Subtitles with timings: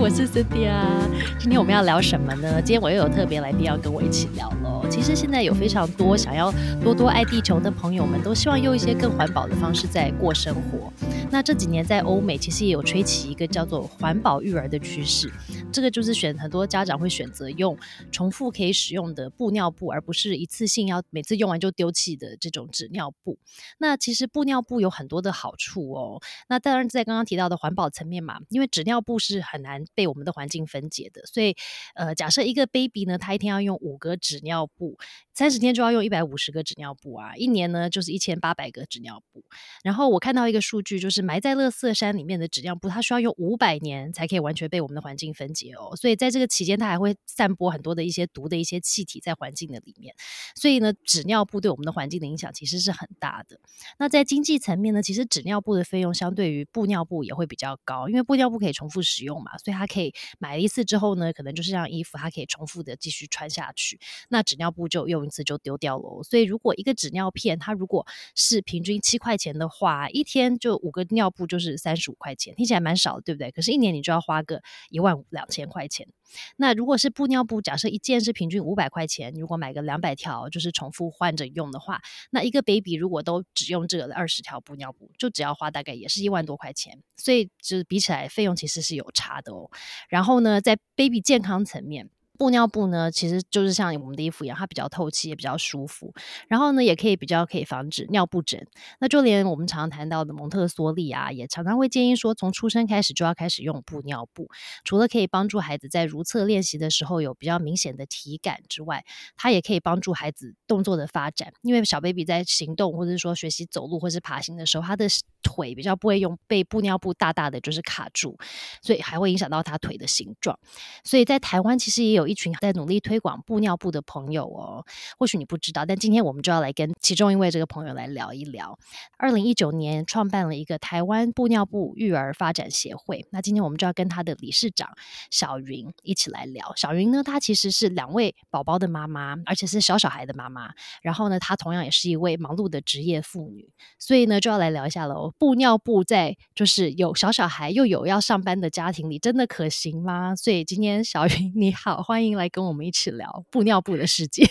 [0.00, 1.06] 我是 Cindy 啊。
[1.38, 2.54] 今天我们要聊什么呢？
[2.62, 4.82] 今天我又有特别来宾要跟我一起聊喽。
[4.88, 6.50] 其实现在有非常多想要
[6.82, 10.90] 多多爱地球的朋友们，都希望用一些更环保的方式在过生活。
[11.30, 15.30] 那这几年在欧美其实也有吹起一个叫做环保育儿的趋势，
[15.72, 17.78] 这个就是选很多家长会选择用
[18.12, 23.38] 重复可以使用的布尿布，而不是一次性要每次用完就丢弃的这种纸尿布。
[23.78, 26.20] 那其实布尿布有很多的好处哦。
[26.48, 31.56] 那当然在刚刚提到的环保层面嘛，因为纸尿布是很难被我们的环境分解的，所以
[31.94, 34.98] 呃，假设一个 baby 呢，他一天要用五个纸尿布，
[35.32, 39.44] 三十天就要用一百五十个纸尿布啊，一年呢就是一千八百个纸尿布。
[39.84, 41.20] 然后我看到一个数据就是。
[41.30, 45.94] 埋在乐色山里面的纸尿布，它需要用五百年才可以完全被我们的环境分解哦。
[45.96, 50.14] 所以在这个期间，它还会散播很多的一些毒的一些气体在环境的里面。
[50.56, 53.60] 所以呢，纸尿布对我们的环境的影响其实是很大的。
[53.98, 64.00] 那在经济层面呢，其实纸尿布的费用相对于布尿布也会比较高，因为布尿布可以重复使用嘛，所以它可以买一次之后呢，可能就是让衣服它可以重复的继续穿下去。
[64.30, 66.22] 那纸尿布就用一次就丢掉了。
[66.22, 71.06] 所以如果一个纸尿片它如果是平均七块钱的话，一天就五个。
[71.10, 73.50] 尿布就是三十五块钱，听起来蛮少的，对不对？
[73.50, 76.08] 可是，一年你就要花个一万两千块钱。
[76.56, 87.02] 那如果是布尿布，假设一件是平均五百块钱，如果买个两百条，就是重复换着用的话，那一个 baby 如果都只用这个二十条布尿布，就只要花大概也是一万多块钱。
[87.16, 89.68] 所以，就是比起来，费用其实是有差的哦。
[90.08, 92.08] 然后呢，在 baby 健康层面。
[92.40, 96.14] 布尿布呢，其实就是像我们的衣服一样，它比较透气，也比较舒服。
[96.48, 98.66] 然后呢，也可以比较可以防止尿布疹。
[98.98, 104.48] 那就连我们常常谈到的蒙特梭利啊，也常常会建议说，从出生开始就要开始用布尿布。
[104.84, 109.04] 除了可以帮助孩子在如厕练习的时候有比较明显的体感之外，
[109.36, 111.52] 它也可以帮助孩子动作的发展。
[111.60, 115.06] 因为小 baby 在行动或者说学习走路或是爬行的时候，他的
[115.42, 118.38] 腿比较不会用被布尿布大大的就是卡住，
[118.80, 120.58] 所以还会影响到他腿的形状。
[121.04, 122.29] 所以在台湾其实也有。
[122.30, 124.84] 一群在努力推广布尿布的朋友哦，
[125.18, 128.78] 或许你不知道，但今天我们就要来跟其中一位这个朋友来聊一聊。
[129.18, 134.88] 二零一九年创办了一个台湾布尿布育儿发展协会，那今天我们就要跟他的理事长
[135.30, 136.72] 小云一起来聊。
[136.76, 140.70] 小云呢，她其实是两位宝宝的妈妈，而且是小小孩的妈妈。
[141.02, 143.68] 然后呢，她同样也是一位忙碌的职业妇女，
[143.98, 145.32] 所以呢，就要来聊一下喽。
[145.36, 150.36] 布尿布在就是有小小孩又有要上班的家庭里，真的可行吗？
[150.36, 152.19] 所以今天小云你好，欢迎。
[152.20, 154.46] 欢迎来跟我们一起聊布尿布的世界。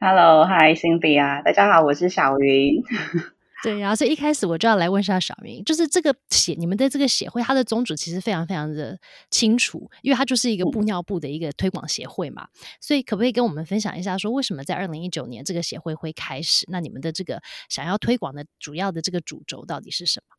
[0.00, 2.82] Hello，Hi，Cindy 啊，大家好，我是小云。
[3.62, 8.98] 对呀，所以一开始我就要来问一下小云，就是这个协你们的这个协会，它的宗旨其实非常非常的
[9.30, 12.48] 清楚，因为它就是一个布尿布的一个推广协会嘛。
[12.80, 16.66] 所以可不可以跟我们分享一下，说为什么在二零一九年这个协会会开始？
[16.72, 20.36] 那你们的这个想要推广的主要的这个主轴到底是什么？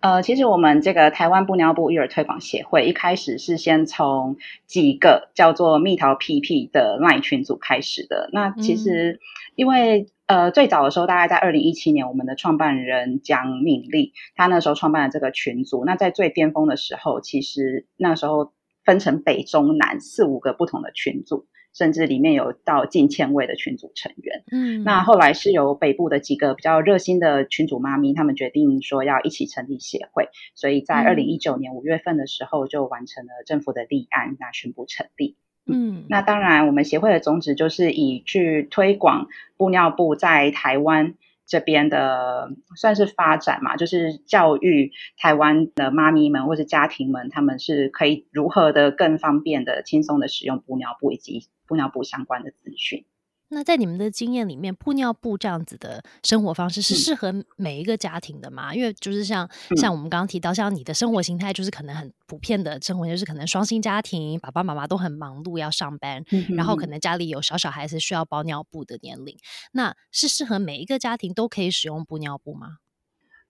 [0.00, 4.36] 呃，其实我们这个台湾布尿布育儿推广协会一开始是先从
[4.66, 8.30] 几个叫做蜜桃屁屁的 LINE 群组开始的。
[8.32, 9.20] 那其实
[9.54, 15.84] 因为呃最早的时候，大概在二零一七年，我们的创办人蒋敏丽，她那时候创办了这个群组。
[15.84, 18.52] 那在最巅峰的时候，其实那时候
[18.84, 21.46] 分成北中南四五个不同的群组。
[21.72, 35.36] 甚至里面有到近千位的群组成员，嗯，那后来是由北部的几个比较热心的群组妈咪，他们决定说要一起成立协会，所以在二零一九年五月份的时候就完成了政府的立案，那宣布成立。
[35.66, 41.14] 嗯，那当然我们协会的宗旨就是以去推广布尿布在台湾。
[41.46, 53.04] 这边的算是发展嘛，就是教育台湾的妈咪们或是家庭们，他们是可以如何的更方便的、轻松的使用布尿布以及布尿布相关的资讯。
[53.52, 58.74] 那在你们的经验里面，布尿布这样子的生活方式是适合每一个家庭的吗？
[58.74, 66.24] 因为就是像像我们刚刚提到，像你的生活形态就是可能很普遍的生活，就是可能双薪家庭，爸爸妈妈都很忙碌要上班，
[66.56, 69.36] 然后可能家里有小小孩子需要包尿布的年龄，
[69.72, 72.78] 那是适合每一个家庭都可以使用布尿布吗？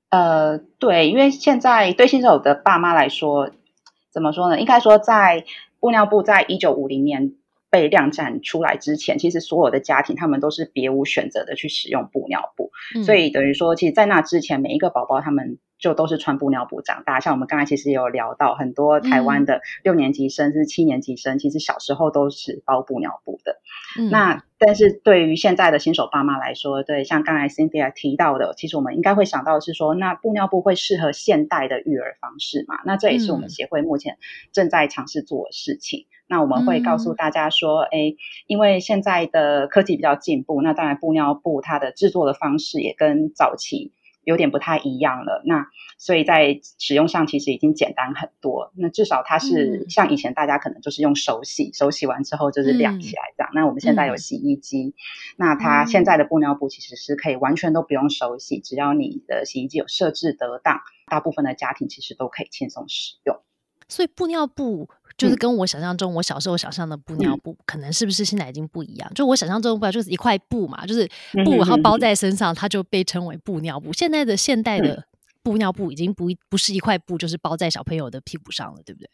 [0.09, 3.50] 呃，对，因为现在对新手的爸妈来说，
[4.10, 4.59] 怎么说呢？
[4.59, 5.45] 应该说，在
[5.78, 7.34] 布尿布在一九五零年。
[7.71, 12.71] 被量产出来之前，其实所有的家庭他们都是别无选择的去使用布尿布，
[13.05, 15.59] 所以等于说，其实，在那之前，每一个宝宝他们。
[15.80, 23.56] 就都是穿布尿布长大，像我们刚才其实也有聊到，很多台湾的六年级生是七年级生，其实小时候都是包布尿布的。
[24.10, 32.78] 那但是对于现在的新手爸妈来说，对像刚才 Cynthia 提到的，其实我们应该会想到的是说，那布尿布会适合现代的育儿方式嘛？
[32.84, 34.18] 那这也是我们协会目前
[34.53, 36.06] 正在尝试做的事情。
[36.28, 38.15] 那我们会告诉大家说，哎，
[38.47, 43.92] 因为现在的科技比较进步，那当然布尿布它的制作的方式也跟早期。
[44.30, 45.42] 有点不太一样了。
[45.44, 45.66] 那
[45.98, 48.72] 所以在使用上其实已经简单很多。
[48.77, 53.50] 那至少它是像以前大家可能就是用手洗，手洗完之后就是晾起来这样。
[53.53, 54.94] 那我们现在有洗衣机，
[55.36, 63.36] 那它现在的布尿布其实是可以完全都不用手洗，只要你的洗衣机有设置得当，大部分的家庭其实都可以轻松使用。
[63.88, 64.88] 所以布尿布。
[65.21, 69.13] 就是跟我想象中，我小时候想象的布尿布，可能是不是现在已经不一样？
[69.15, 71.07] 就我想象中的布就是一块布嘛，就是
[71.45, 73.93] 布，然后包在身上，它就被称为布尿布。
[73.93, 75.05] 现在的现代的
[75.43, 79.11] 布尿布已经不不是一块布，就是包在小朋友的屁股上了，对不对？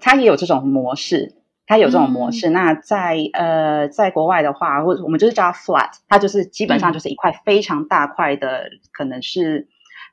[0.00, 1.34] 它也有这种模式，
[1.66, 2.50] 它有这种模式。
[2.50, 9.66] 那在呃，在国外的话，或者我们就是叫 flat，它就是基本上就是一块非常大块的，可能是。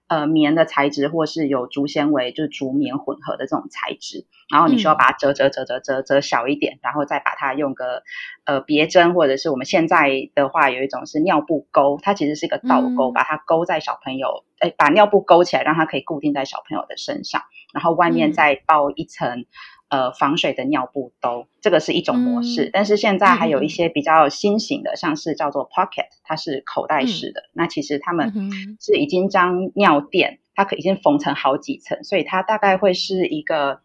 [0.07, 8.03] 呃，棉的材质，或是有竹纤维，就是竹棉混合的这种材质，然后你需要把它折折折折折折小一点，然后再把它用个
[8.43, 17.41] 呃别针，或者是我们现在的话有一种是尿布钩，它其实是一个倒钩，把它勾在小朋友，哎，把尿布勾起来，让它可以固定在小朋友的身上，
[17.73, 19.45] 然后外面再包一层。
[19.87, 22.71] 呃，防水的尿布兜，这个是一种模式。
[22.73, 27.43] 但是现在还有一些比较新型的，像是叫做 Pocket，它是口袋式的。
[27.53, 28.33] 那其实他们
[28.81, 33.79] 是已经将尿垫，它可已经缝成好几层，所以它大概会是一个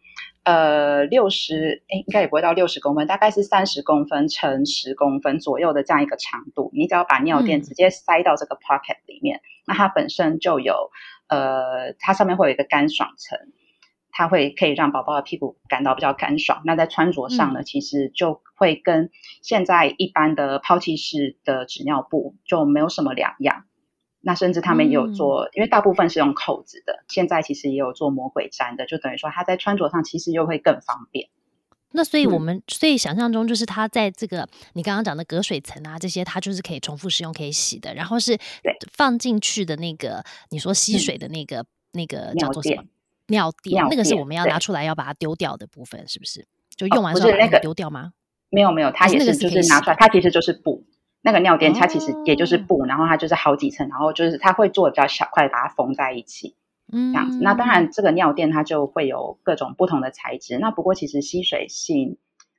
[0.45, 6.71] 呃六十，哎，应该也不会到六十公分，大概是三十公分乘十公分左右的这样一个长度。
[6.73, 10.91] 你只要把尿垫直接塞到这个 Pocket 里面，那它本身就有
[11.29, 13.39] 呃，它上面会有一个干爽层。
[14.21, 23.65] 它会可以让宝宝的屁股感到比较干爽，那在穿着上呢，其实就会跟现在一般的抛弃式的纸尿布就没有什么两样。
[24.21, 31.31] 那甚至他们也有做，因为大部分是用扣子的，现在其实也有做魔鬼粘的，就等于说它在穿着上其实又会更方便。
[31.93, 38.39] 那所以我们所以想象中就是它在这个你刚刚讲的隔水层啊这些，它就是可以重复使用、可以洗的，然后是
[38.93, 42.85] 放进去的那个你说吸水的那个那个叫做什么？
[43.31, 46.47] 尿垫，那个是我们要拿出来要把它丢掉的部分，是不是？
[46.77, 48.13] 就用完之后把那个丢掉吗？
[48.51, 50.85] 没有没有，它也是就是拿出来，它其实就是布。
[51.23, 56.57] 那个尿垫它其实也就是布，然后它就是好几层，然后就是它会做的比较小块，把它缝在一起，
[56.91, 57.39] 嗯，这样子。
[57.43, 60.57] 那当然，这个尿垫它就会有各种不同的材质。
[60.59, 62.17] 那不过其实吸水性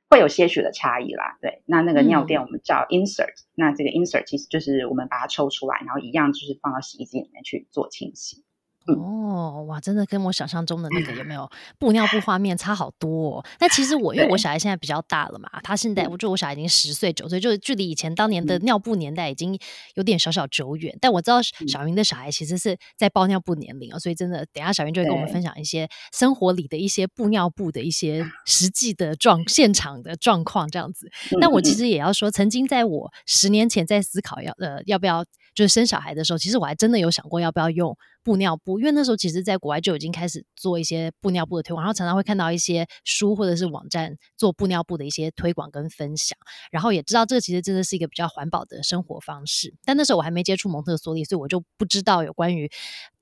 [0.08, 1.38] 会有些许的差异啦。
[1.42, 8.44] 对，那那个尿垫我们叫 insert，那这个 insert 其实就是我们把它抽出来，然后一样就是放到洗衣机里面去做清洗。
[8.86, 11.48] 哦，哇，真的跟我想象中的那个有没有
[11.78, 13.38] 布尿布画面差好多？
[13.38, 13.44] 哦。
[13.60, 19.58] 那其实我因为我小孩现在比较大了嘛，他现在我觉得我小孩已经十岁九岁，就是距离以前当年的尿布年代已经
[19.94, 20.96] 有点小小久远。
[21.00, 31.10] 但我知道小云的小孩其实是在包尿布年龄哦，所以真的等下小云就会跟我们分享一些生活里的一些布尿布的一些 实际的状现场的状况这样子。
[31.40, 35.24] 但我其实也要说，曾经在我十年前在思考要呃要不要
[35.54, 37.96] 就是生小孩的时候，其实我还真的有想过要不要用。
[38.24, 46.36] 布尿布，因为那时候其实，在国外就已经开始做一些布尿布的推广，然后常常会看到一些书或者是网站做布尿布的一些推广跟分享，
[46.70, 49.74] 然后也知道这个其实真的是一个比较环保的生活方式。
[49.84, 52.70] 但那时候我还没接触蒙特梭利，所以我就不知道有关于。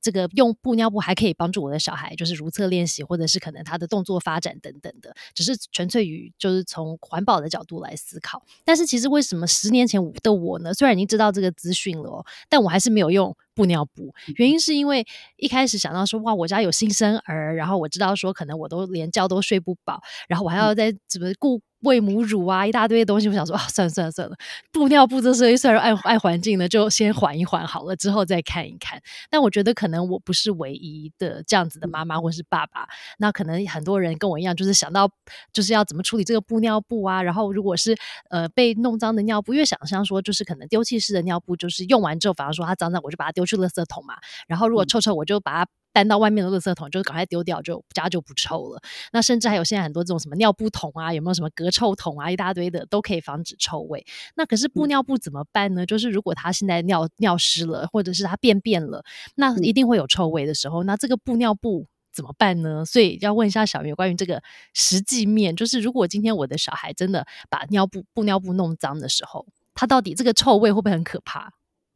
[0.00, 8.42] 这个用布尿布还可以帮助我的小孩，就是如厕练习，或者是可能他的动作发展等等的，只是纯粹于就是从环保的角度来思考。
[8.64, 10.72] 但是其实为什么十年前的我呢？
[10.72, 14.14] 虽然已经知道这个资讯了哦，但我还是没有用布尿布。
[14.36, 15.06] 原因是因为
[15.36, 21.60] 一开始想到说，哇，我家有新生儿，然后我知道说可能我都连觉都睡不饱，然后我还要在怎么顾。
[21.80, 24.36] 喂母乳啊，一大堆东西，我想说啊，算了算了算了，
[24.70, 29.00] 布尿布这事虽然爱爱环境的，就先缓一缓好了，之后再看一看。
[29.30, 32.86] 但我觉得可能我不是唯一的这样子的妈妈或是爸爸，
[33.18, 35.10] 那可能很多人跟我一样，就是想到
[35.52, 37.22] 就是要怎么处理这个布尿布啊。
[37.22, 37.96] 然后如果是
[38.28, 44.14] 呃被弄脏的尿布，越想象说就是可能丢弃式的尿布，就是用完之后，反而说它脏脏，我就把它丢去垃圾桶嘛。
[44.46, 45.70] 然后如果臭臭，我就把它。
[45.92, 48.80] 搬到外面的垃圾桶，就赶快丢掉，就家就不臭了。
[49.12, 54.04] 那甚至还有现在很多这种什么尿布桶啊，有没有什么隔臭桶啊，一大堆的都可以防止臭味。
[54.36, 55.84] 那可是布尿布怎么办呢？
[55.84, 59.04] 就是如果他现在尿尿湿了，或者是他便便了，
[59.34, 62.84] 那一定会有臭味的时候，那这个布尿布怎么办呢？
[62.84, 64.42] 所以要问一下小明关于这个
[64.74, 71.52] 实际面，就是如果今天我的小孩真的把尿布布尿布弄脏的时候，他到底这个臭味会不会很可怕？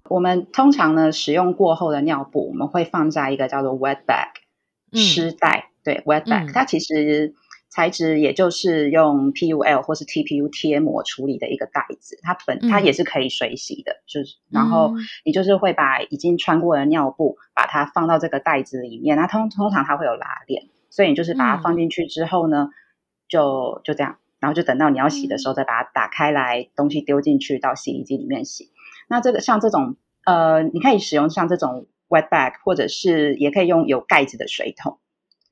[0.09, 4.29] 我们通常呢，使用过后的尿布，我们会放在一个叫做 wet bag
[4.93, 7.35] 湿袋，对 wet bag，它其实
[7.71, 14.93] 材质也就是用 PUL 或是 TPU 贴膜处理的一个袋子，它本它也是可以水洗的，就是然后
[15.25, 22.69] 你就是会把已经穿过的尿布，把它放到这个袋子里面，那通通常它会有拉链，所以你就是把它放进去之后呢，
[23.27, 28.71] 就就这样，然后就等到你要洗的时候再把它打开来，东西丢进去到洗衣机里面洗。
[29.09, 34.99] 那这个像这种呃，你可以使用像这种 wet bag，或者是也可以用有盖子的水桶。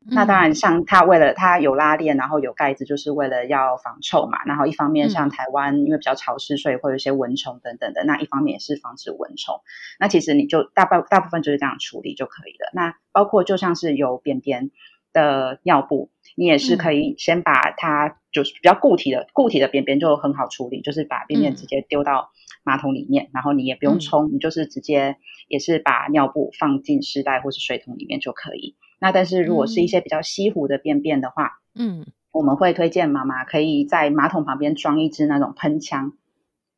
[0.05, 4.43] 那当然，像它为了它有拉链，然后有盖子，就是为了要防臭嘛。
[4.47, 8.03] 然后一方面，像台湾因为比较潮湿，所以会有一些蚊虫等等的。
[8.03, 9.61] 那一方面也是防止蚊虫。
[10.01, 12.71] 那其实你就大半大部分就是这样处理就可以了。
[12.75, 14.73] 那包括就像是有便便
[15.13, 22.31] 的尿布，你也是可以先把它就是比较固体的固体的便便就很好处理，就是把便便直接丢到
[22.65, 25.17] 马桶里面，然后你也不用冲，你就是直接
[25.49, 28.77] 也是把尿布放进湿袋或是水桶里面就可以。
[28.99, 36.13] 那但是如果是一些比较稀糊的便便的话，嗯，我们会推荐妈妈可以在马桶旁边装一支那种喷枪，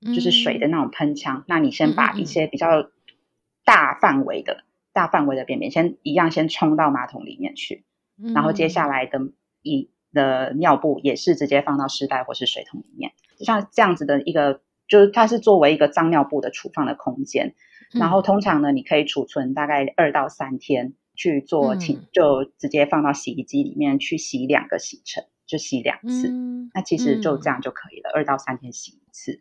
[0.00, 1.44] 就是水的那种喷枪。
[1.46, 2.88] 那你先把一些比较
[3.64, 4.64] 大范围的
[4.94, 7.84] 大范围的便便先一样先冲到马桶里面去，
[8.16, 9.18] 然后接下来的
[9.62, 17.54] 一的尿布也是直接放到湿袋或是水桶里面，就像这样子的一个，就是它是作为一个脏尿布的储放的空间。
[17.92, 20.94] 然后通常呢，你可以储存大概二到三天。
[21.16, 26.28] 去做清，就直接放到洗衣机里面去洗两个洗程，就洗两次。
[26.74, 29.40] 那其实就这样就可以了，二到三天洗一次。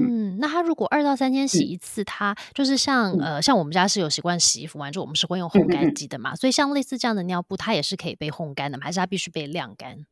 [0.00, 10.06] 嗯，那它如果二到三天洗一次，它就是像呃，像我们家是有习惯洗衣服完之后，我们是会用烘干机的嘛，所以像类似这样的尿布，它也是可以被烘干的嘛，还是它必须被晾干？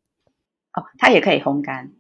[0.75, 1.93] 哦，它也可以烘干。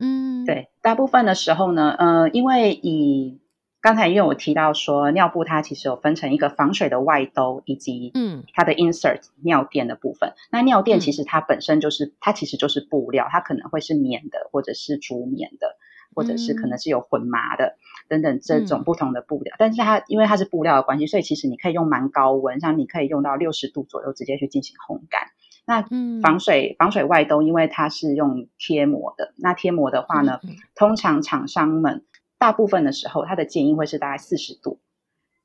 [0.00, 3.38] 嗯，对，大部分的时候呢，呃，因为以
[3.82, 10.34] 刚才因为我提到说，尿布它其实有分成一个防水的外兜，以及嗯它的 insert 尿垫的部分。
[10.50, 15.76] 那尿垫其实它本身就是它其实就是布料，它可能会是棉的，或者是竹棉的，
[16.14, 17.76] 或者是可能是有混麻的
[18.08, 19.54] 等等这种不同的布料。
[19.58, 25.28] 但是它因为它是布料的关系，所以其实你可以用蛮高温，像你可以用到六十度左右直接去进行烘干。
[25.66, 25.82] 那
[26.22, 30.40] 防水防水外兜，因为它是用贴膜的，那贴膜的话呢，
[30.74, 32.04] 通常厂商们。
[32.38, 34.80] 大部分的时候，它的建议会是大概四十度，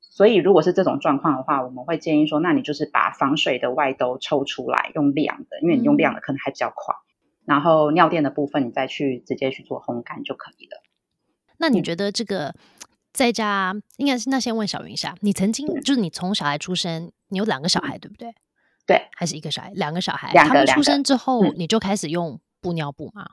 [0.00, 6.94] 所以如果是这种状况的话，我们会建议说，那你就是把防水的外兜抽出来，用晾的，因为你用晾的可能还比较快。
[7.46, 10.82] 然后尿垫的部分，你再去直接去做烘干就可以了。
[11.58, 12.54] 那你觉得这个
[13.12, 14.28] 在家应该是？
[14.28, 18.34] 那先问小云一下，你曾经就是你从小孩出生，你有两个小孩对不对？
[18.86, 19.70] 对，还是一个小孩？
[19.74, 23.26] 两个小孩，他们出生之后你就开始用布尿布吗？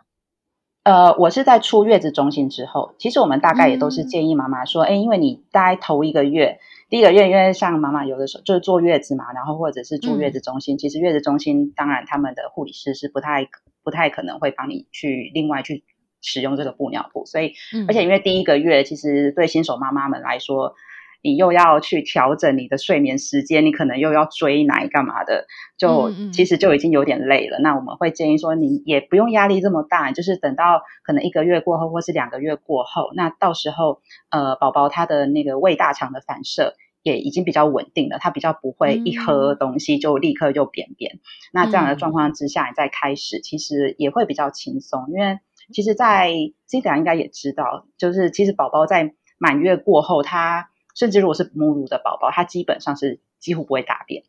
[0.83, 6.59] 呃，我是在出月子中心之后，其实我们大概也都是建议妈妈说，哎，因为你大概头一个月，
[6.89, 13.47] 第一个月，因为像妈妈有的时候就是坐月子嘛，然后或者是住月子中心，其实月子中心当然他们的护理师是不太
[13.83, 15.83] 不太可能会帮你去另外去
[16.21, 17.53] 使用这个布尿布，所以，
[17.87, 20.75] 而且因为第一个月，其实对新手妈妈们来说。
[21.23, 27.57] 你又要去调整你的睡眠时间，你可能又要追奶干嘛的，就其实就已经有点累了。
[27.59, 41.19] 那我们会建议说，你也不用压力这么大，就是等到可能一个月过后，或是两个月过后，那到时候呃，宝宝他的那个胃大肠的反射也已经比较稳定了，他比较不会一喝东西就立刻就便便。
[41.53, 45.39] 那这样的状况之下，你再开始其实也会比较轻松，因为
[45.73, 46.33] 其实，在
[46.67, 54.23] C 仔应该也知道，就是其实宝宝在满月过后，他甚至如果是母乳的宝宝，他基本上是几乎不会大便，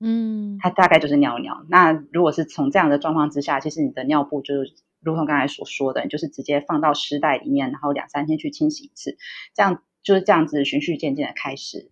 [0.00, 1.64] 嗯，他大概就是尿尿。
[1.68, 9.16] 那如果是从这样的状况之下，其实你的尿布就是如同刚才所说的，你就是直接放到湿袋里面，然后两三天去清洗一次，
[9.54, 11.90] 这样就是这样子循序渐进的开始，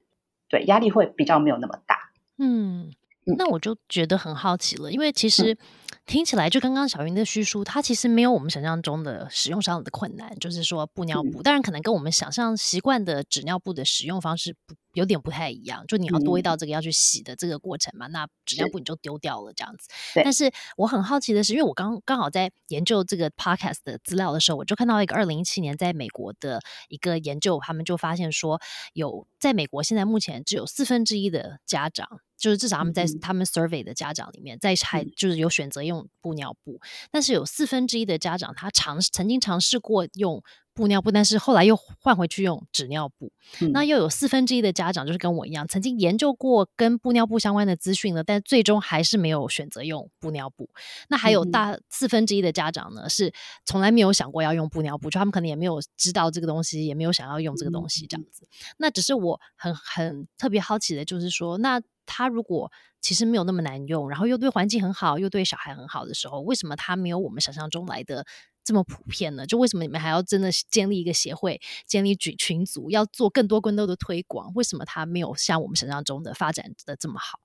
[0.48, 2.10] 对，压力会比较没有那么大。
[2.38, 2.92] 嗯，
[3.24, 5.56] 那我就觉得很好奇了，因为其实。
[6.04, 14.74] 听起来就刚刚小云的叙述，它其实没有我们想象中的使用上的困难，就是说布尿布，当然可能跟我们想象习惯的纸尿布的使用方式不。
[14.92, 19.88] 有点不太一样，就你要多一道这个要去洗的这个过程嘛，那纸尿布你就丢掉了这样子。
[20.22, 28.60] 但是我很好奇的是，因为我刚刚好在研究这个 podcast 的资料的时候，我就看到一个二零一七年在美国的一个研究，他们就发现说，
[28.92, 36.80] 有在美国现在目前只有四分之一的家长，就是至少他们在他们 survey 的家长里面，在还就是有选择用布尿布，
[37.10, 40.42] 但是有四分之一的家长他尝曾经尝试过用。
[40.74, 43.32] 布尿布，但是后来又换回去用纸尿布。
[43.72, 50.70] 那又有四分之一的家长就是跟我一样，曾经研究过跟布尿布相关的资讯了，但最终还是没有选择用布尿布。
[51.08, 53.32] 那还有大四分之一的家长呢，是
[53.64, 58.48] 从来没有想过要用布尿布，就他们可能也没有知道这个东西，也没有想要用这个东西这样子。
[58.78, 68.24] 那只是我很很特别好奇的，就是说，那他如果其实没有那么难用，然后又对环境很好，又对小孩很好的时候，为什么他没有我们想象中来的？
[68.64, 69.46] 这么普遍呢？
[69.46, 74.52] 就为什么你们还要真的建立一个协会，建立群群组，要做更多更多的推广？
[74.54, 77.40] 为什么它没有像我们想象中的发展的这么好？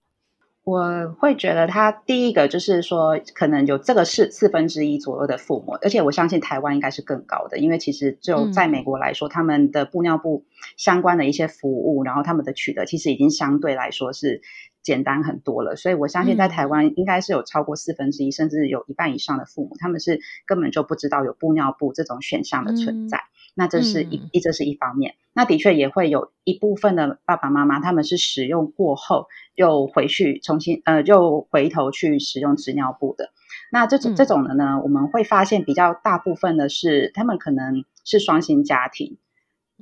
[0.64, 10.46] 我会觉得，他第一个就是说，可能有这个是四分之一左右的父母，而且我相信台湾应该是更高的，因为其实就在美国来说，他们的布尿布
[10.76, 14.42] 相关的一些服务，然后他们的取得其实已经相对来说是
[14.88, 23.20] 简单很多了，所以我相信在台湾应该是有超过四分之一，甚至有一半以上的父母，他们是根本就不知道有布尿布这种选项的存在。
[23.54, 33.32] 那这是一一这是一方面，那的确也会有一部分的爸爸妈妈，他们是使用过后又回去重新呃，又回头去使用纸尿布的。
[33.70, 39.18] 那这种这种的呢，我们会发现比较大部分的是他们可能是双薪家庭，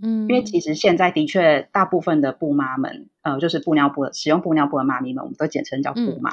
[0.01, 6.31] 嗯，因为其实现在的确大部分的布妈们，呃，就是布尿布使用布尿布的妈咪们，我们都简称叫布妈。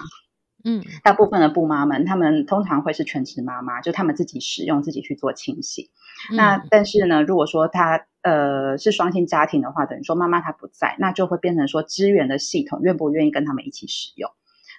[0.65, 5.91] 嗯，大部分的布妈们，她们通常会是全职妈妈，就她们自己使用，自己去做清洗。
[6.31, 14.31] 那但是呢，如果说她呃是双薪家庭的话，等于说妈妈她不在，那就会变成说资源的系统愿不愿意跟他们一起使用？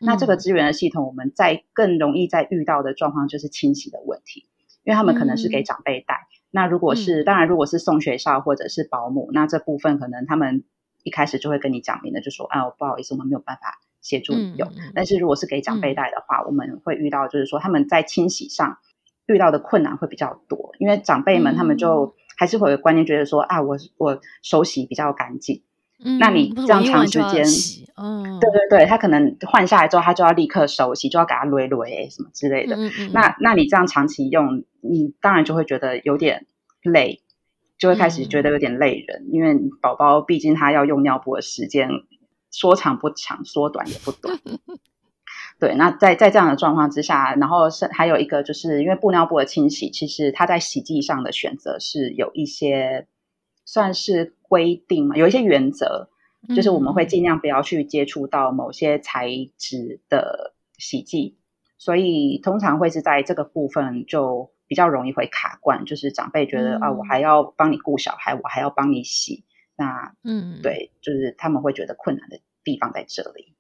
[0.01, 4.47] 那这个资源的系统，我们在更容易在遇到的状况就是清洗的问题，
[4.83, 6.27] 因为他们可能是给长辈带。
[6.55, 10.63] 那如果是当然，如果是送学校或者是保姆，那这部分可能他们
[11.03, 13.79] 一开始就会跟你讲明的，就说啊，不好意思，我们没有办法。
[14.03, 18.79] 协助你用，但是如果是给长辈带的话，我们会遇到就是说他们在清洗上
[19.27, 25.63] 遇到的困难会比较多，因为长辈们他们就还是会有观念，觉得说啊，我我手洗比较干净，
[26.19, 27.45] 那你这样长时间，
[27.95, 32.77] 嗯，对对对，他可能换下来之后，他就要立刻手洗，就要给他捋捋什么之类的，
[33.13, 36.45] 那那你这样长期用，你当然就会觉得有点
[36.83, 37.21] 累，
[37.77, 41.89] 就会开始觉得有点累人，因为宝宝毕竟他要用尿布的时间。
[42.55, 44.37] 说长不长，说短也不短。
[45.59, 53.07] 对，那在在这样的状况之下，然后是还有一个，就是因为布尿布的清洗，其实它在洗剂上的选择是有一些
[53.65, 56.09] 算是规定嘛，有一些原则，
[56.55, 61.39] 就是我们会尽量不要去接触到某些材质的洗剂，
[61.79, 69.43] 所以通常会是在这个部分就比较容易会卡关，就是长辈觉得啊，我还要帮你顾小孩，我还要帮你洗。
[69.75, 73.55] 那嗯，对，就是他们会觉得困难的地方在这里。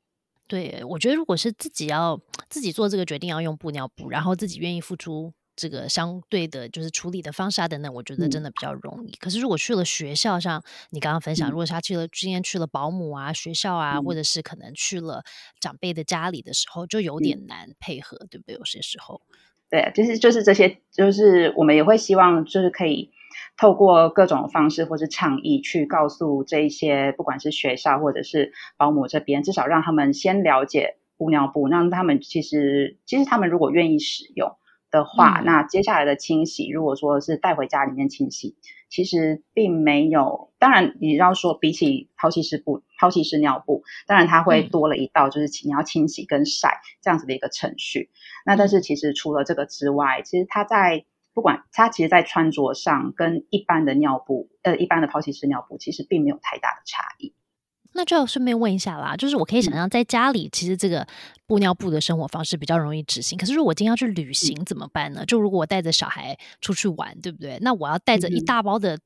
[0.47, 9.11] 对，我觉得如果是自己要自己做这个决定要用布尿布，然后自己愿意付出这个相对的，就是处理的方式啊等等，我觉得真的比较容易。
[9.13, 15.23] 可是如果去了学校，像你刚刚分享，如果他去了今天去了保姆啊学校啊，或者是可能去了
[15.59, 18.55] 长辈的家里的时候，就有点难配合，对不对？
[18.55, 19.21] 有些时候，
[19.69, 23.11] 对，就是就是这些，就是我们也会希望就是可以。
[23.57, 34.55] 透过各种方式或是倡议去告诉这一些，不管是学校或者是保姆这边，至少让他们先了解布尿布，让他们其实其实他们如果愿意使用
[34.93, 38.55] 的话，那接下来的清洗，如果说是带回家里面清洗，
[38.89, 40.53] 其实并没有。
[40.59, 48.11] 当然你要说比起抛弃式布、抛弃式尿布，当然它会多了一道，就是你要清洗跟晒这样子的一个程序。
[48.45, 57.33] 那但是其实除了这个之外，其实它在不管它其实，在穿着上跟一般的尿布，呃，一般的抛弃式尿布，其实并没有太大的差异。
[57.93, 61.05] 那就要顺便问一下啦，就是我可以想象，在家里其实这个
[61.47, 63.37] 布尿布的生活方式比较容易执行。
[63.37, 65.25] 可是如果今天要去旅行怎么办呢？
[65.25, 67.57] 就如果我带着小孩出去玩，对不对？
[67.61, 68.97] 那我要带着一大包的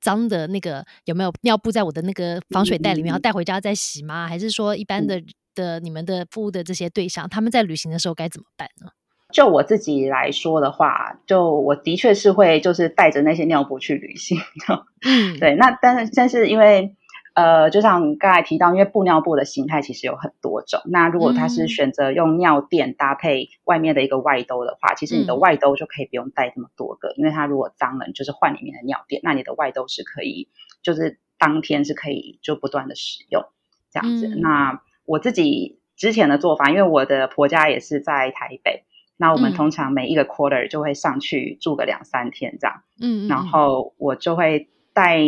[0.00, 4.28] 脏的那个有没有尿布在我的那个防水袋里面，要带回家再洗吗？
[4.28, 5.22] 还是说一般的
[5.54, 8.90] 的你们的服务的这些对象，他们在旅行的时候该怎么办呢？
[9.32, 14.38] 就我自己来说的话，就我的确是会就是带着那些尿布去旅行。
[15.04, 15.56] 嗯，对。
[15.56, 16.94] 那但是但是因为
[17.36, 20.80] 呃，就像刚才提到，因为布尿布的形态其实有很多种。
[20.86, 30.48] 那如果它是选择用尿垫搭配外面的一个外兜的话，其实你的外兜就可以不用带这么多个，因为它如果脏了，就是换里面的尿垫，那你的外兜是可以
[30.82, 33.44] 就是当天是可以就不断的使用
[33.90, 34.28] 这样子。
[34.28, 38.84] 那我自己之前的做法，因为我的婆家也是在台北。
[39.18, 45.20] 那我们通常每一个 quarter 就会上去住个两三天这样，嗯，然后我就会带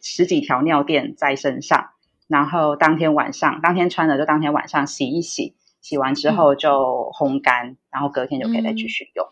[0.00, 1.90] 十几条尿垫在身上，
[2.26, 6.70] 然后当天晚上当天穿的就当天晚上洗一洗，洗完之后就
[7.18, 9.26] 烘干，然后隔天就可以再继续用。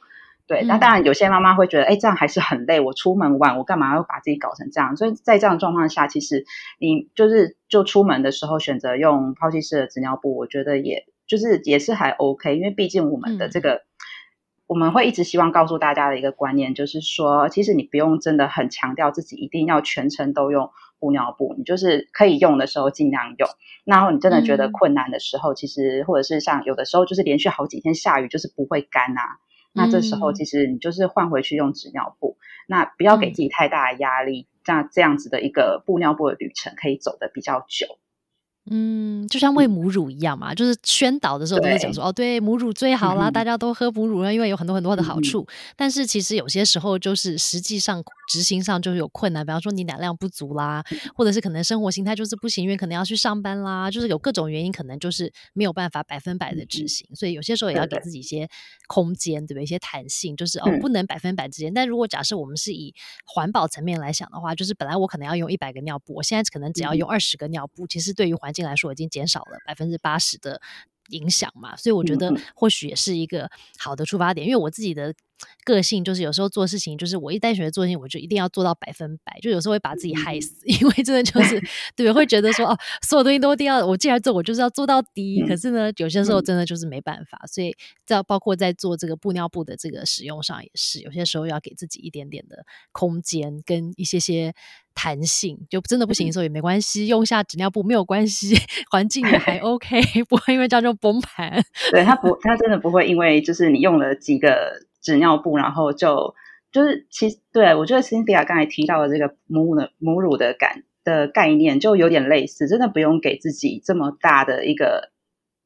[0.47, 4.97] 对，那当然有些妈妈会觉得，哎，这样还是很累，我出门晚，我干嘛要把自己搞成这样？
[4.97, 6.45] 所以在这样状况下，其实
[6.79, 11.05] 你就是就出门的时候选择用抛弃式的纸尿布，我觉得也。
[11.27, 13.83] 就是也是还 OK，因为毕竟我们的这个，
[14.67, 23.49] 我们会一直希望告诉大家的一个观念，就是说，其实你不用真的很强调自己一定要全程都用布尿布，你就是可以用的时候尽量用。
[23.85, 29.39] 然后你真的觉得困难的时候，其实或者是像有的时候就是连续好几天下雨，就是不会干啊。
[29.73, 37.87] 那这时候其实你就是换回去用纸尿布，那不要给自己太大的压力，这样这样子的一个布尿布的旅程可以走得比较久。
[38.69, 45.47] 嗯，就像喂母乳一样嘛，就是宣导的时候都会讲说，哦，对，母乳最好啦，大家都喝母乳啊，因为有很多很多的好处。
[45.77, 50.83] 但是其实有些时候就是实际上执行上就是有困难，比方说你奶量不足啦，
[51.15, 57.07] 或者是可能生活形态就是不行，因为可能要去上班啦，就是有各种原因，可能就是没有办法百分百的执行。
[57.15, 58.49] 所以有些时候也要给自己一些
[58.89, 59.63] 空间，对不对？
[59.63, 61.73] 一些弹性，就是哦，不能百分百执行。
[61.73, 62.93] 但如果假设我们是以
[63.25, 70.61] 环保层面来想的话，就是本来我可能要用一百个尿布，我现在可能只要用二十个尿布，其实对于环境来说已经减少了百分之八十的
[71.11, 74.47] 影响嘛，所以我觉得或许也是一个好的出发点。
[74.47, 75.15] 因为我自己的
[75.65, 81.63] 个性就是有时候做事情，就是我一旦选择做事情，我就一定要做到百分百，就有时候会把自己害死， 因为真的就 是
[81.95, 85.45] 对，会觉得说哦，所有东西都一定要我既然做，我就是要做到底。
[85.47, 94.55] 可是呢，有些时候真的就是没办法，所以在包括在做这个布尿布的这个使用上也是，有些时候要给自己一点点的空间跟一些些。
[94.99, 98.57] 弹性就真的不行的时候也没关系，用一下纸尿布没有关系，
[98.91, 101.63] 环境也还 OK，不会因为这样就崩盘。
[101.91, 106.35] 对，它不，它真的不会因为就是你用了几个纸尿布，然后就
[106.73, 115.13] 就是其实对我觉得 Cynthia 刚才提到的这个母乳的母乳的感的概念就有点类似，真的不用给自己这么大的一个。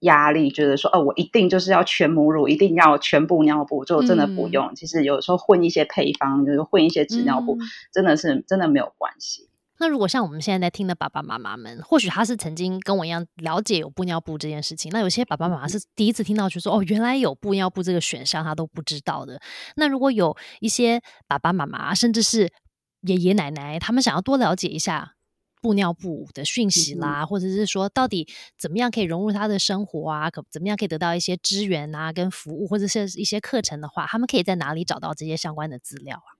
[0.03, 4.75] 压力，觉得说哦，我一定就是要全母乳，一定要全部尿布，就真的不用。
[4.75, 7.59] 其实有时候混一些配方，就是混一些纸尿布，
[7.93, 9.50] 真的是真的没有关系。
[9.81, 19.41] 那如果像我们现在在听的爸爸妈妈们，或许他是曾经跟我一样了解有布尿布这件事情，那有些爸爸妈妈是第一次听到，就说哦，原来有布尿布这个选项，他都不知道的。
[19.75, 22.53] 那如果有一些爸爸妈妈，甚至是
[23.01, 25.15] 爷爷奶奶，他们想要多了解一下。
[25.63, 28.27] 布尿布的讯息啦，或者是说到底
[28.59, 30.31] 怎么样可以融入他的生活啊？
[30.31, 36.40] 可怎么样可以得到一些资源啊，跟服务或者是一些课程的话，他们可以在哪里找到这些相关的资料啊？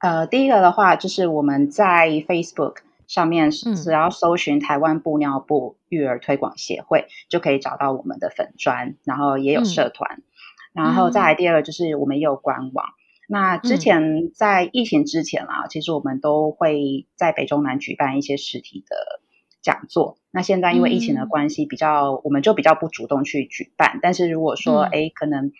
[0.00, 10.22] 呃，第一个的话就是我们在 Facebook 上面只要搜寻台湾布尿布育儿推广协会，就可以找到我们的粉砖，然后也有社团。
[10.72, 12.86] 然后再来第二个就是我们也有官网。
[13.28, 18.96] 那之前在疫情之前啦，其实我们都会在北中南举办一些实体的
[19.60, 20.16] 讲座。
[20.30, 23.98] 那现在因为疫情的关系，比较我们就比较不主动去举办。
[24.00, 25.52] 但是如果说，哎，可能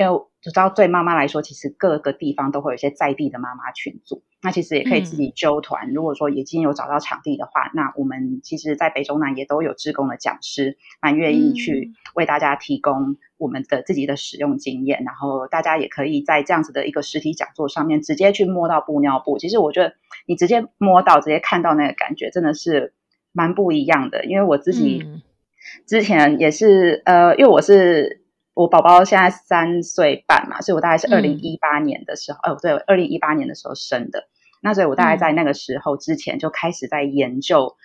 [0.00, 5.92] 因为知道对妈妈来说，其实各个地方都会有一些在地的妈妈群组，那其实也可以自己揪团。
[5.92, 13.18] 如果说已经有找到场地的话，那我们其实，在北中南也都有志工的讲师，蛮愿意去为大家提供。
[13.36, 19.38] 我们的自己的使用经验，然后大家也可以在这样子的一个实体讲座上面直接去摸到布尿布。
[19.38, 19.94] 其实我觉得
[20.26, 22.92] 你直接摸到、直接看到那个感觉真的是
[23.32, 24.26] 蛮不一样的。
[24.26, 25.22] 因为我自己
[25.86, 28.19] 之前也是，呃，因为我是
[28.54, 34.28] 我宝宝现在三岁半嘛，所以我大概是二零一八年的时候，哦，对，二零一八年的时候生的。
[34.62, 37.76] 那所以我大概在那个时候之前就开始在研究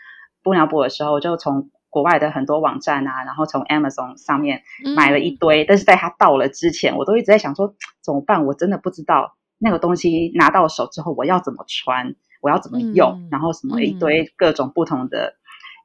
[0.43, 1.69] 布尿布的时候，就从。
[1.95, 4.63] 国外的很多网站啊，然后从 Amazon 上面
[4.97, 7.73] 买了一堆，但是在它到了之前，我都一直在想说
[8.03, 8.45] 怎么办？
[8.45, 15.35] 我真的不知道那个东西拿到手之后我要怎么穿，我要怎么用，然后什么一堆各种不同的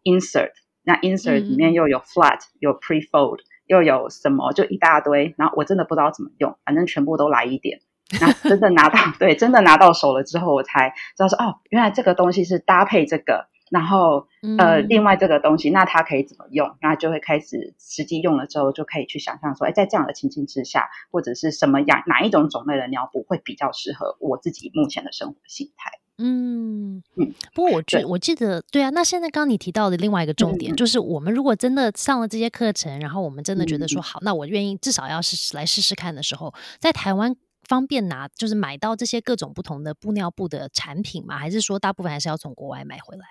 [0.03, 0.51] insert，
[0.83, 3.39] 那 insert 里面又有 flat，有 prefold，
[3.71, 7.81] 又有什么就一大堆，然后我真的不知道怎么用，反正全部都来一点。
[8.21, 13.47] 然后真的拿到， 对，真的拿到手了之后，我才知道说哦，原来这个东西是搭配这个。
[13.71, 14.27] 然后，
[14.59, 16.77] 呃，另外这个东西，那它可以怎么用？
[16.81, 26.00] 那就会开始实际用了之后，就可以去想象说，哎，在这样的情境之下，或者是什么样哪一种种类的尿布会比较适合我自己目前的生活形态？
[26.21, 27.35] 嗯嗯。
[27.55, 28.91] 不过我觉我记得，对啊。
[28.91, 37.35] 那现在刚刚你提到的另外一个重点，就是我们如果真的上了这些课程，然后我们真的觉得说好，那我愿意至少要试来试试看的时候，在台湾
[37.67, 41.39] 方便拿，就是买到这些各种不同的布尿布的产品吗？
[41.39, 43.25] 还是说大部分还是要从国外买回来？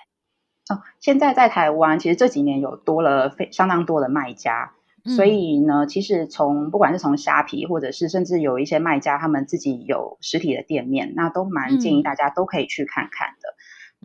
[0.69, 4.71] 哦，现在在台湾，其实这几年有多了非相当多的卖家，
[5.15, 13.49] 所以呢，其实从不管是从虾皮，或者是甚至有一些卖家，他们自己有实体的店面，那都蛮建议大家都可以去看看的。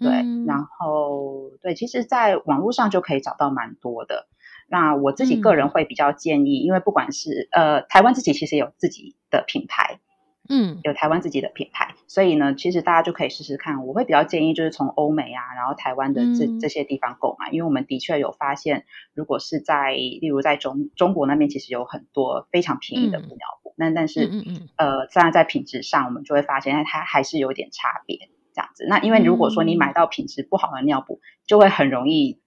[0.01, 0.11] 对，
[0.47, 4.27] 然后对，其实，在网络上就可以找到蛮多的。
[4.69, 10.01] 那我自己个人会比较建议，因为不管是呃，台湾自己其实有自己的品牌。
[10.49, 13.87] 嗯，有台湾自己的品牌，所以呢，其实大家就可以试试看。
[13.87, 28.19] 我会比较建议就是从欧美啊，然后台湾的这这些地方购买，因为我们的确有发现，如果是在例如在中中国那边，其实有很多非常便宜的布尿布，那但是嗯呃，当然在品质上，我们就会发现它还是有点差别
[28.53, 28.85] 这样子。
[28.87, 32.41] 那因为如果说你买到品质不好的尿布，就会很容易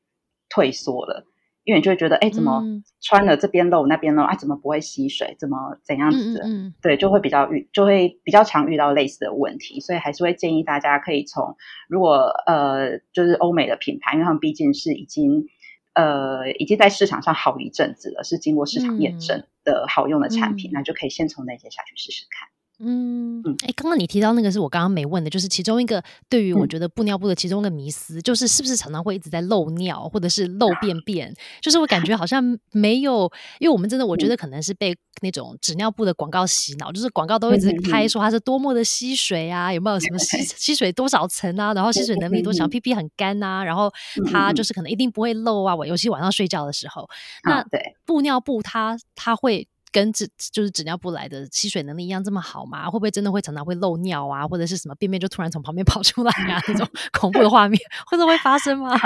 [0.50, 1.26] 退缩了。
[1.68, 2.64] 因为你就会觉得，哎，怎么
[3.02, 4.34] 穿了这边漏那边漏啊？
[4.36, 5.36] 怎么不会吸水？
[5.38, 6.46] 怎么怎样子的？
[6.82, 9.82] 对，就会比较遇，就会比较常遇到类似的问题。
[9.82, 11.58] 所以还是会建议大家可以从，
[11.90, 15.46] 如果呃，就是欧美的品牌，因为他们毕竟是已经
[15.94, 22.48] 呃已经在市场上好一阵子了，是经过市场验证的好用的产品，那就可以先从那些下去试试看。
[22.80, 31.34] 嗯，哎，刚刚你提到那个是我刚刚没问的，就是其中一个对于我觉得布尿布的其中一个迷思，就是是不是常常会一直在漏尿或者是漏便便？
[31.60, 43.92] 就是我感觉好像没有，因为我们真的我觉得可能是被那种纸尿布的广告洗脑，就是广告都一直拍说它是多么的吸水啊，有没有什么 吸吸水多少层啊，然后吸水能力多强， 屁屁很干啊，然后
[44.32, 47.10] 它就是可能一定不会漏啊，我尤其晚上睡觉的时候，
[47.44, 47.82] 那对。
[48.06, 49.68] 布尿布它它会。
[49.92, 52.86] 跟纸就是纸尿布来的吸水能力一样这么好吗？
[52.90, 56.62] 会不会真的会常常会漏尿啊，或者是什么便便就突然从旁边 跑出来啊？
[56.68, 58.98] 那种 恐怖的画面，或者会发生吗？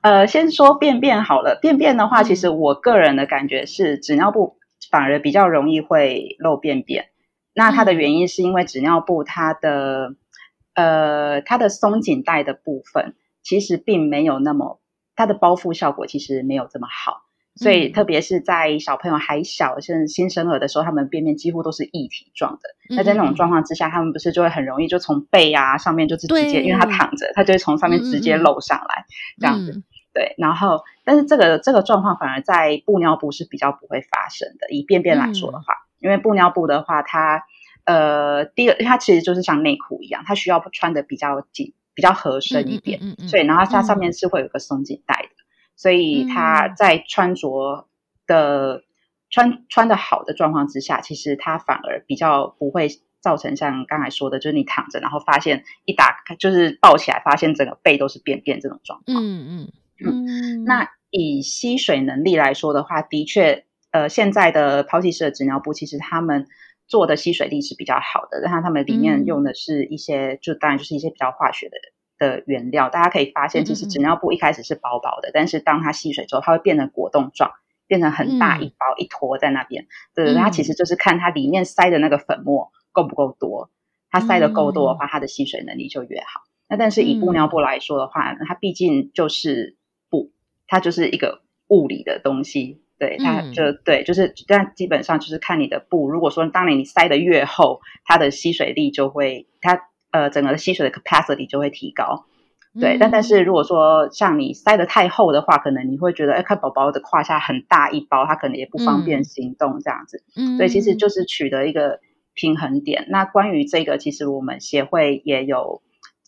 [0.00, 1.58] 呃，先说便便好了。
[1.60, 4.56] 便便的话，其实我个人的感觉是，纸尿布
[4.90, 7.06] 反而比较容易会漏便便。
[7.52, 10.14] 那它的原因是因为纸尿布它的
[10.74, 14.80] 呃它的松紧带的部分，其实并没有那么
[15.16, 17.22] 它的包覆效果其实没有这么好。
[17.58, 22.96] 所以，特别是在小朋友还小，甚至新生儿的时候，他们便便几乎都是液体状的。
[22.96, 29.04] 那在那种状况之下，他们不是就会很容易就从背啊上面就是直接，因为他躺着，他就会从上面直接漏上来，
[29.40, 29.82] 这样子。
[30.14, 34.68] 对，然后，但是这个这个状况反而在布尿布是比较不会发生的。
[34.70, 37.42] 以便便来说的话，因为布尿布的话，它
[37.84, 45.27] 呃，第一个它其实就是像内裤一样，它需要穿的比较紧、比较合身一点，所以然后它上面是会有一个松紧带的。
[45.78, 47.88] 所以他在穿着
[48.26, 48.82] 的
[49.30, 52.88] 穿穿的好的状况之下，其实他反而比较不会
[53.20, 59.22] 造成像刚才说的，就是你躺着，然后发现一打开就是抱起来，发现整个背都是便便这种状况。
[59.22, 59.72] 嗯嗯
[60.04, 60.64] 嗯。
[60.64, 66.48] 那以吸水能力来说的话，的确，呃，现在的抛弃式的纸尿布，其实他们
[66.88, 71.76] 做的吸水力是比较好的，但他们里面用的是一些，就当然就是一些比较化学的。
[72.18, 77.52] 的原料，大家可以发现，其实纸尿布一开始是薄薄的，但是当它吸水之后，它会变成果冻状，
[77.86, 79.86] 变成很大一包一坨在那边。
[80.14, 83.70] 对，它其实就是看它里面塞的那个粉末够不够多，
[84.10, 86.42] 它塞的够多的话，它的吸水能力就越好。
[86.68, 89.76] 那但是以布尿布来说的话，它毕竟就是
[90.10, 90.32] 布，
[90.66, 99.88] 它就是一个物理的东西，对，它就对，就是但基本上就是看你的布，如果说当你塞的越厚，它的吸水力就会它。
[100.10, 102.24] 呃，整个吸水的 capacity 就会提高，
[102.80, 102.96] 对。
[102.98, 110.24] 但但是如果说像你塞得太厚的话，可能你会觉得，哎，看宝宝的胯下很大一包，他可能也不方便行动这样子。
[110.34, 110.56] 嗯。
[110.56, 112.00] 所以其实就是取得一个
[112.32, 113.06] 平衡点。
[113.10, 115.82] 那关于这个，其实我们协会也有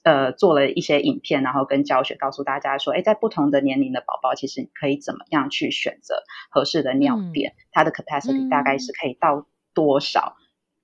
[0.05, 6.17] 呃做了一些影片，然后跟教学告诉大家说，哎，在不同的年龄的宝宝，其实可以怎么样去选择
[6.51, 10.37] 合适的尿垫，它的 capacity 大概是可以到多少？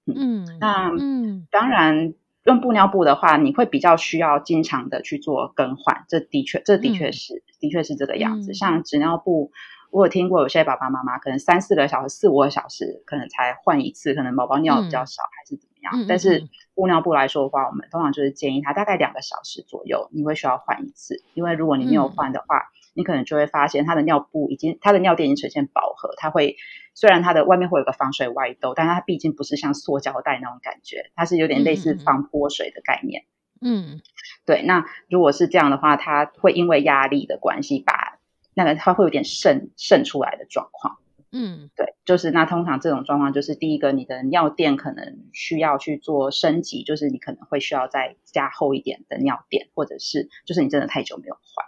[0.06, 0.46] 嗯。
[0.60, 2.14] 那嗯，当然。
[2.46, 8.54] 用布尿布的话，你会比较需要经常的去做更换，这的确，这的确是，的确是这个样子。
[8.54, 9.50] 像纸尿布，
[9.90, 16.06] 我有听过有些爸爸妈妈可能三四个小时、四五个小时可能才换一次，可能宝宝尿比较少还是怎么样。
[16.08, 22.62] 但是布尿布来说的话，我们通常就是建议他大概两个小时左右，你会需要换一次，因为如果你没有换的话。
[22.96, 26.14] 你可能就会发现，它的尿布已经，它的尿垫已经呈现饱和。
[26.16, 26.56] 它会
[26.94, 33.24] 虽然它的外面会有个防水外兜，但它毕竟不是像塑胶袋那种感觉，它是有点类似防泼水的概念。
[33.60, 34.00] 嗯，
[34.46, 34.62] 对。
[34.62, 38.18] 那如果是这样的话，它会因为压力的关系，把
[38.54, 40.98] 那个它会有点渗渗出来的状况。
[41.32, 51.66] 嗯，对，就是那通常这种状况，就是第一个，你的尿垫可能需要去做升级，就是你可能会需要再加厚一点的尿垫，或者是就是你真的太久没有换。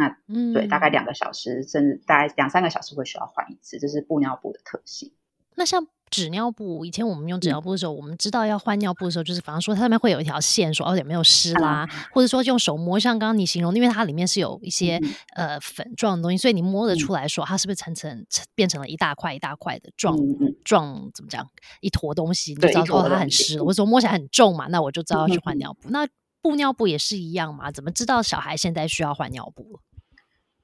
[0.00, 5.12] 那嗯，对，大概两个小时，甚至大概两三个小时会需要换一次，这是布尿布的特性。
[5.56, 14.98] 那像纸尿布，以前我们用纸尿布的时候，我们知道要换尿布的时候，就是比方说它上面会有一条线，说哦有没有湿啦，或者说用手摸，像刚刚你形容，因为它里面是有一些
[15.34, 20.16] 呃粉状的东西，所以你摸得出来说它是不是层层变成了一大块一大块的状
[20.64, 21.46] 状怎么讲
[21.80, 25.90] 一坨东西，你就知道说它很湿，或者说摸起来很重嘛，那我就知道要去换尿布。
[25.90, 26.08] 那
[26.42, 27.70] 布尿布也是一样嘛？
[27.70, 29.80] 怎么知道小孩现在需要换尿布了？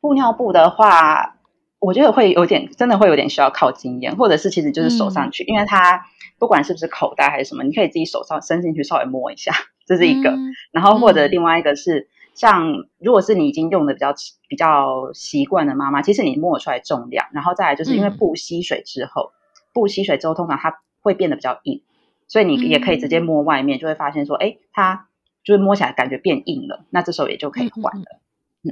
[0.01, 1.37] 布尿布的话，
[1.79, 6.05] 我觉得会有点，真的会有点需要靠经验，或者是其实就是手上去，因为它
[6.39, 9.53] 不管是不是口袋还是什么，你可以自己手上伸进去稍微摸一下，
[9.87, 10.35] 这是一个。
[10.71, 14.15] 然后或者另外一个是，像如果是你已经用的比较
[14.49, 19.33] 比较习惯的妈妈，其实你摸出来重量，然后再来就是因为布吸水之后，
[19.73, 21.83] 布吸水之后通常它会变得比较硬，
[22.29, 25.09] 所以你也可以直接摸外面，就会发现说，哎，它
[25.45, 28.21] 就是摸起来感觉变硬了，那这时候也就可以换了。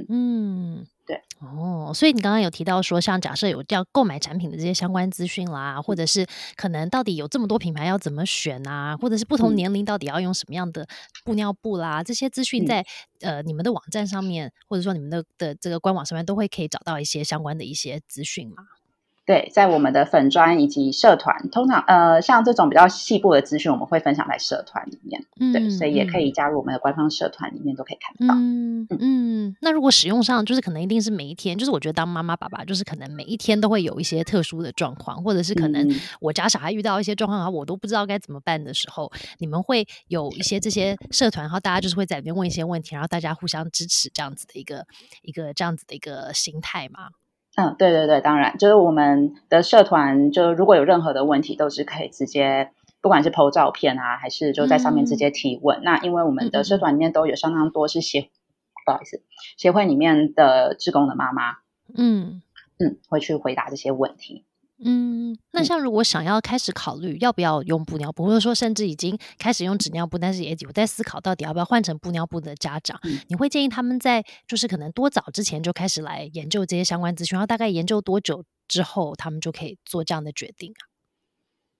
[0.09, 0.85] 嗯。
[1.05, 10.87] 对，哦，所以你刚刚有提到说，像假设有要购买产品的这些相关资讯啦，或者是可能到底有这么多品牌要怎么选啊，或者是不同年龄到底要用什么样的
[11.23, 12.83] 布尿布啦，这些资讯在
[13.21, 18.55] 呃你们的网站上面，或者说你们的的这个官网上面都会可以找到一些相关的一些资讯吗？
[19.25, 25.25] 对，在我们的粉专以及社团，通常呃，像这种比较细部的资讯，我们会分享在社团里面。
[25.39, 28.35] 嗯，对，所以也可以加入我们的官方社团里面，都可以看到。
[28.35, 35.89] 嗯嗯，那如果使用上，就是可能一定是每一天，就是我觉得当妈妈爸爸，就是可能每一天都会有一些特殊的状况，或者是可能
[36.21, 44.85] 我家小孩遇到一些状况，然后我都不知道该怎么办的时候，你们会有一些这些社团，然后大家就是会在里面问一些问题，然后大家互相支持这样子的一个
[45.23, 47.09] 一个这样子的一个心态吗？
[47.55, 55.81] 嗯，对对对，当然，就是我们的社团，就如果有任何的问题，都是可以直接，不管是 PO 照片啊，还是就在上面直接提问。
[55.81, 58.29] 那因为我们的社团里面都有相当多是协，
[58.85, 59.21] 不好意思，
[59.57, 61.57] 协会里面的职工的妈妈，
[61.95, 62.41] 嗯
[62.77, 64.43] 嗯，会去回答这些问题。
[64.83, 80.83] 嗯，那像如果想要开始考虑要不要用布尿布，或者说甚至已经开始用纸尿布，但是也有在思考到底要不要换成布尿布的家长，你会建议他们在就是可能多早之前就开始来研究这些相关资讯，然后大概研究多久之后，他们就可以做这样的决定啊？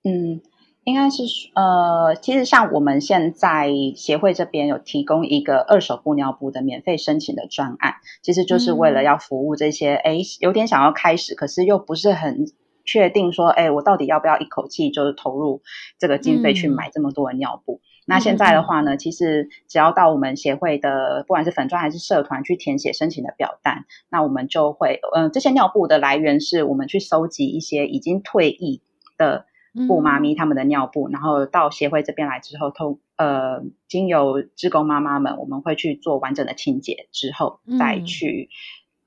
[0.06, 0.40] 嗯，
[0.86, 12.46] 应该是呃，其实像我们现在协会这边有提供一个二手布尿布的免费申请的专案，其实就是为了要服务这些哎有点想要开始，可是又不是很。
[12.86, 15.62] 确定说，哎，我到底要不要一口气就是投入
[15.98, 17.82] 这个经费去买这么多的尿布？
[18.08, 28.84] 那现在的话呢，其实只要到我们协会的，不管是粉砖还是社团去填写申请的表单，那我们就会，嗯，这些尿布的来源是我们去收集一些已经退役
[29.18, 29.48] 的
[29.88, 38.50] 布妈咪他们的尿布，然后到协会这边来之后，通呃，经由志工妈妈们，我们会去做完整的清洁之后，再去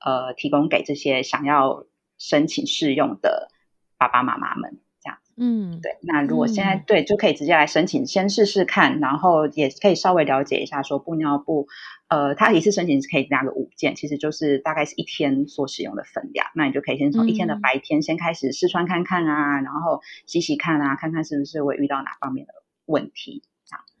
[0.03, 1.85] 呃提供给这些想要
[2.17, 3.47] 申请试用的。
[3.99, 5.97] 爸爸妈妈们这样子，嗯，对。
[6.01, 11.67] 那如果现在对，就可以直接来申请，先试试看，然后也可以稍微了解一下，说布尿布，
[12.07, 16.47] 呃，它一次申请是可以拿个五件，其实就是大概是一天所使用的分量。
[16.55, 22.53] 那你就可以先从一天的白天先开始试穿看看啊，然后洗洗看啊，看看是不是会遇到哪方面的
[22.85, 23.43] 问题。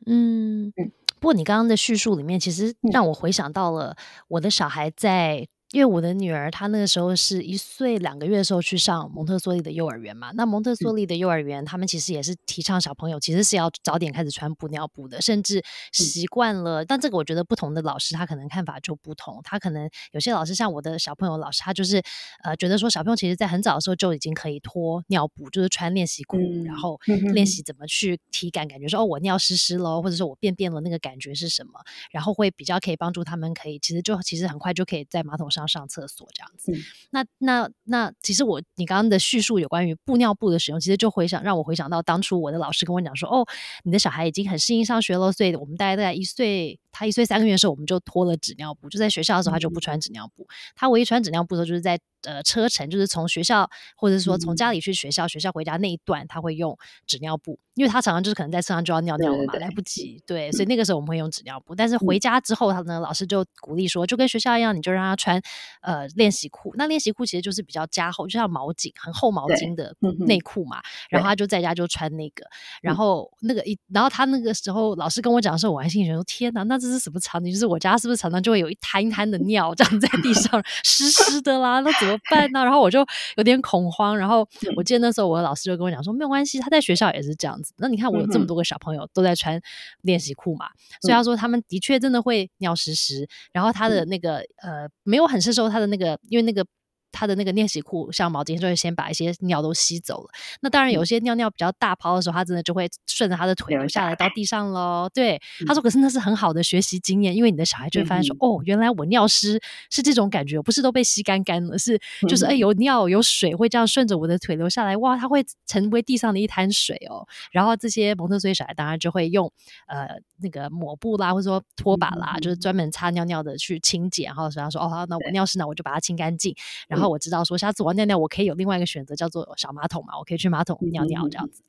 [0.05, 0.73] 嗯。
[1.19, 3.97] 不过你刚刚的叙述里面，其实让我回想到了
[4.29, 5.45] 我的小孩在。
[5.71, 16.83] 因为我的女儿她那个时候是一岁两个月的时候去上蒙特梭利的幼儿园嘛，那蒙特梭利的幼儿园他们其实也是提倡小朋友其实是要早点开始穿布尿布的，甚至习惯了。
[16.83, 22.01] 但这个我觉得不同的老师他可能看法就不同，他可能有些老师像我的小朋友老师，他就是
[22.43, 26.99] 呃觉得说小朋友其实在很早的时候就已经可以脱尿布，就是穿练习裤，然后
[27.33, 31.73] 练习怎么去体感，感觉说哦我尿湿湿了，或者说我便便了那个感觉是什么，
[32.11, 35.58] 然后会比较可以帮助他们可以其实就其实很快就可以在马桶上。
[35.59, 36.71] 要上厕所这样子，
[37.11, 43.45] 那那那，其实我你刚刚的叙述有关于布尿布的使用，其实就回想让我回想到当初我的老师跟我讲说，哦，
[43.83, 46.79] 你的小孩已经很适应上学了，所以我们大概在一岁。
[46.91, 50.47] 他一岁三个月的时候，我们就脱了纸尿布，就在学校的时候他就不穿纸尿布。
[50.75, 60.21] 他唯一穿纸尿布的时候，就是在呃车程，就是从学校或者说从家里去学校，学校回家那一段，他会用纸尿布，因为他常常就是可能在车上就要尿尿了嘛，来不及。
[60.25, 61.75] 对，所以那个时候我们会用纸尿布。
[61.75, 65.39] 但是回家之后，他呢老师就鼓励说，就跟学校一样，你就让他穿
[65.81, 66.73] 呃练习裤。
[66.75, 70.81] 那练习裤其实就是比较加厚，就像毛巾很厚毛巾的内裤嘛。
[71.09, 72.43] 然后他就在家就穿那个，
[72.81, 76.79] 然后那个一，然后他那个时候老师跟我讲的时候，我还心里觉得天哪，那。
[76.79, 77.51] 这是什么场景？
[77.51, 81.81] 就是我家是不是常常就会有一滩一滩的尿 这样在地上湿湿的啦？
[81.81, 82.63] 那怎么办呢？
[82.63, 84.17] 然后我就有点恐慌。
[84.17, 87.73] 然后我记得那时候我的老师就跟我讲说，没有关系，他在学校也是这样子。
[87.77, 89.61] 那你看我有这么多个小朋友都在穿
[90.01, 90.67] 练习裤嘛，
[91.01, 93.27] 所以他说他们的确真的会尿湿湿。
[93.51, 96.65] 然后他的那个呃没有很湿时候，他的那个因为那个。
[97.11, 100.29] 他的那个练习裤像毛巾，就会先把一些尿都吸走了。
[100.61, 105.09] 那当然，有些尿尿比较大泡的时候，他真的就会顺着他的腿流下来到地上喽。
[105.13, 117.27] 对，他说：“可是那是很好的学习经验，因为你的小孩就会发现说，哦，原来我尿湿是这种感觉，不是都被吸干干了，是就是哎有尿有水会这样顺着我的腿流下来，哇，它会成为地上的一滩水哦。
[117.51, 119.51] 然后这些蒙特梭利小孩当然就会用
[119.87, 120.07] 呃
[120.41, 124.25] 那个抹布啦，或者说拖把啦，就是专门擦尿尿的去清洁。
[124.25, 126.55] 然后所以他说，哦，好，那我尿湿呢，我就把它清干净，
[126.87, 126.98] 然后。
[126.99, 131.63] 然后我知道说，下次我要尿尿，我可以有另外一个选择，叫做小马桶嘛，我可以去马桶尿尿这样子。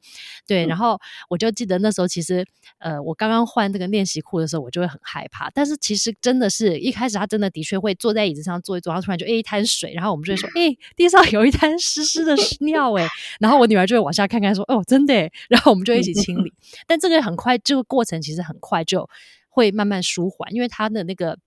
[0.45, 2.45] 对，然后我就记得那时候，其实
[2.79, 5.49] 呃，我刚刚换这个练习裤的时候，我就会很害怕。
[5.51, 13.07] 但是其实真的是一开始，他真的的确会坐在椅子上坐一坐，然后突然就诶一滩水，然后我们就会说，诶地上有一滩湿湿的尿诶。
[13.39, 15.15] 然后我女儿就会往下看看说，哦真的，
[15.49, 16.53] 然后我们就一起清理。
[16.89, 19.09] 但这个很快，这个过程其实很快就
[19.49, 21.39] 会慢慢舒缓，因为它的那个。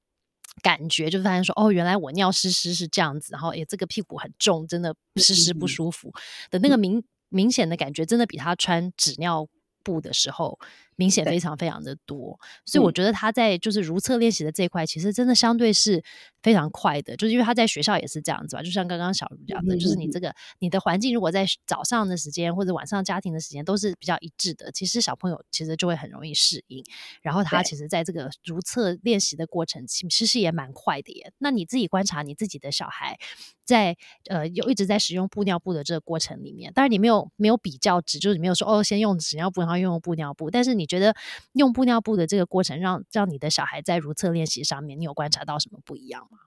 [0.63, 6.11] 感觉，就发现说，哦，原来我尿湿湿是这样子，然后也这个屁股很重，真的湿湿不舒服
[6.49, 9.47] 的那个明明显的感觉，真的比他穿纸尿
[9.83, 10.57] 布的时候。
[10.95, 16.03] 明显非常非常的多，所以我觉得他在就是如厕练习的这一块，其实真的相对是
[16.41, 26.83] 非常快的，就是因为他在学校也是这样子吧，就像刚刚小茹讲的，就是你这个你的环境如果在早上的时间或者晚上家庭的时间都是比较一致的，其实小朋友其实就会很容易适应，
[27.21, 31.33] 然后他其实在这个如厕练习的过程，其实也蛮快的耶。
[31.39, 33.17] 那你自己观察你自己的小孩，
[33.65, 33.97] 在
[34.29, 40.82] 呃有一直在使用布尿布的这个过程里面，当然你没有没有比较值，就是你没有说哦先用纸尿布然后用布尿布，但是你。
[40.83, 41.15] 你觉得
[41.53, 46.37] 用布尿布的这个过程，让让你的小孩在如厕练习上面，你有观察到什么不一样吗？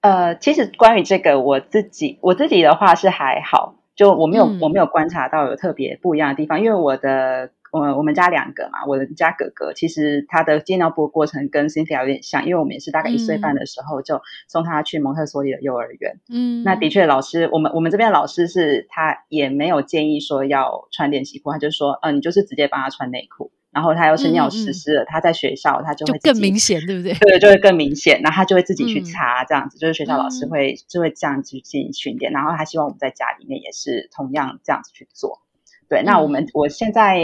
[0.00, 7.50] 呃，其实关于这个，我自己我自己的话是还好，就我没有我没有观察到有特别不一样的地方，因为我的。
[7.70, 16.18] 我我们家两个嘛，我的家哥哥其实他的接尿布过程跟 Cynthia 有点像，因为我们也是大概一岁半的时候就送他去蒙特梭利的幼儿园。
[16.28, 27.12] 嗯，那的确老师，我们我们这边的老师是他也没有建议说要穿练习裤，他就说，嗯，你就是直接帮他穿内裤，然后他要是尿湿湿了，他在学校他就会更明显，对不对？
[27.20, 35.42] 对，就会更明显，然后他就会自己去擦，这样子就是学校老师会就会这样子进行训练，然后他希望我们在家里面也是同样这样子去做。
[35.88, 37.18] 对，那我们我现在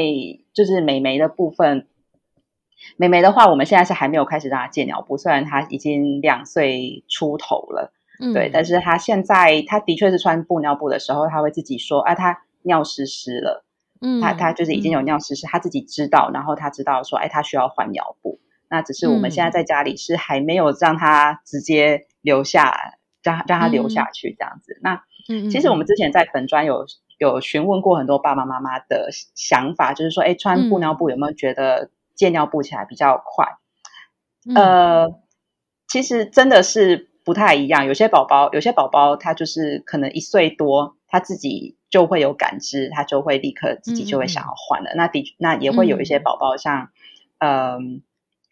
[0.55, 1.87] 就是美眉的部分，
[2.97, 7.93] 美眉的话，我们现在是还没有开始让她戒尿布，虽然她已经两岁出头了，
[8.33, 13.67] 对，但是她现在她的确是穿布尿布的时候，她会自己说，啊，她尿湿湿了，
[14.01, 18.41] 嗯，她她就是已经有尿湿湿，她自己知道，然后她知道说，哎，她需要换尿布，
[18.71, 24.79] 那只是我们现在在家里是还没有让她直接留下，让让她留下去这样子。
[24.83, 25.03] 那
[25.51, 26.87] 其实我们之前在粉砖有。
[27.19, 33.47] 有询问过很多爸爸妈妈的想法，就是说，哎，穿布尿布有没有觉得戒尿布起来比较快？
[34.55, 35.21] 呃，
[35.89, 37.87] 其实真的是不太一样。
[37.87, 44.91] 有些宝宝，有些宝宝他就是可能一岁多，他自己就会有感知，他就会立刻自己就会想要换了。
[44.97, 46.91] 那的那也会有一些宝宝，像
[47.39, 48.03] 嗯，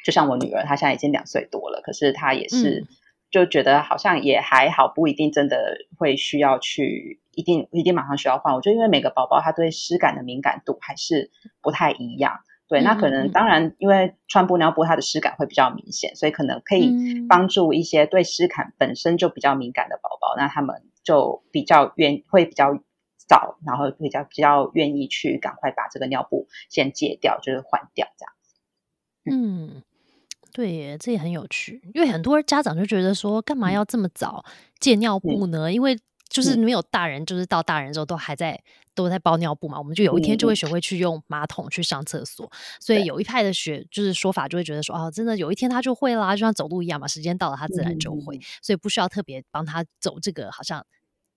[0.04, 2.86] 就像我女儿，她现在已经两岁多了，可是她也是。
[3.32, 8.54] 就觉得好像也还好，不一定真的会需要去，一定一定马上需要换。
[8.54, 11.30] 我觉得因为每个宝宝他对湿感的敏感度还是
[11.62, 16.92] 不太一样，对，那可能当然因为穿布尿布它的湿感会比较明显，所以可能可以
[17.28, 22.78] 帮助一些对湿感本身就比较敏感的宝宝，那他们就比较愿会比较
[23.26, 28.54] 早，然后比较比较愿意去赶快把这个尿布先戒掉，就是换掉这样子。
[29.30, 29.82] 嗯。
[30.53, 34.44] 对耶，这也很有趣，因为很多家长就觉得说，干嘛要这么早
[34.78, 35.72] 借尿布呢？
[35.72, 35.98] 因为
[36.28, 38.62] 就是没有大人，就是到大人之后都还在
[38.94, 42.50] 都在包尿布嘛，我们就有一天就会学会去用马桶去上厕所。
[42.80, 50.84] 所以有一派的学就是说法，就会觉得说，哦，真的有一天他就会啦，就像走路一样嘛，时间到了他自然就会，所以不需要特别帮他走这个，好像。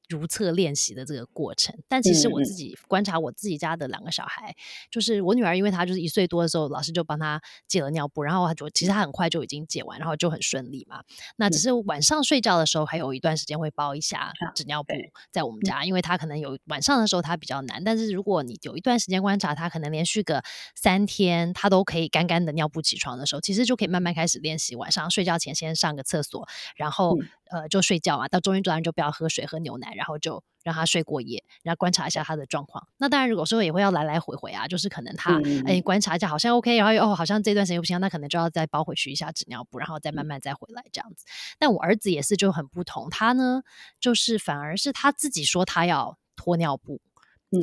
[0.09, 4.55] 如厕练习的这个过程，但其实我自己观察我自己家的两个小孩，
[4.91, 11.03] 就是我女儿，因为她就是一岁多的时候，老师就帮她戒了尿布，然后她就其实她很快就已经戒完，然后就很顺利嘛。
[11.37, 14.93] 那只是晚上睡觉的时候，还有一段时间会包一下纸尿布。
[15.31, 20.43] 在我们家，因为她可能有晚上的时候她比较难，但是如果你有一段时间观察她，可能连续个
[20.75, 27.17] 三天她都可以干干的尿布起床的时候，其实就可以慢慢开始练习，晚上睡觉前先上个厕所，然后。
[27.51, 32.87] 呃，就睡觉嘛，到中间段就不要喝水、喝牛奶，然后就让他睡过夜，然后观察一下他的状况。
[32.97, 41.25] 那当然，如果说也会要来来回回啊，就是可能他哎观察一下，好像 OK，然后哦，好像这段时间不行，那可能就要再包回去一下纸尿布，然后再慢慢再回来这样子。
[41.57, 43.63] 但我儿子也是就很不同，他呢
[43.99, 47.01] 就是反而是他自己说他要脱尿布。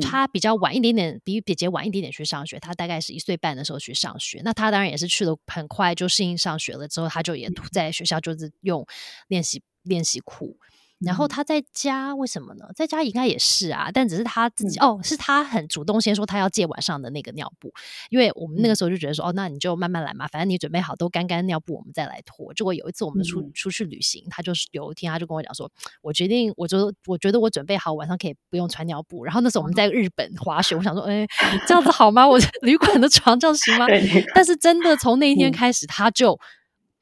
[0.01, 2.59] 他比较晚一点点，比姐姐晚一点点去上学。
[2.59, 4.41] 他大概是一岁半的时候去上学。
[4.43, 8.87] 那他当然也是去了很快就适应上学了之后，他就也在学校就是用
[9.27, 10.57] 练习练习裤。
[11.05, 12.65] 然后他在家为什么呢？
[12.75, 17.73] 在家应该也是啊，但只是他自己哦，是他很主动先说他要借晚上的那个尿布，
[18.09, 22.53] 因为我们那个时候就觉得说哦，那你就慢慢来嘛，反正你准备好都干干尿布，我们再来脱。
[22.53, 25.69] 结果有一次我们出出去旅行，他就是有一天他就跟我讲说，
[26.01, 29.23] 我决定，我就我觉得我准备好晚上可以不用穿尿布。
[29.23, 31.27] 然后那时候我们在日本滑雪，我想说，哎，
[31.67, 32.27] 这样子 好吗？
[32.27, 33.85] 我旅馆的床这样行吗？
[34.33, 36.39] 但是真的从那一天开始，他就。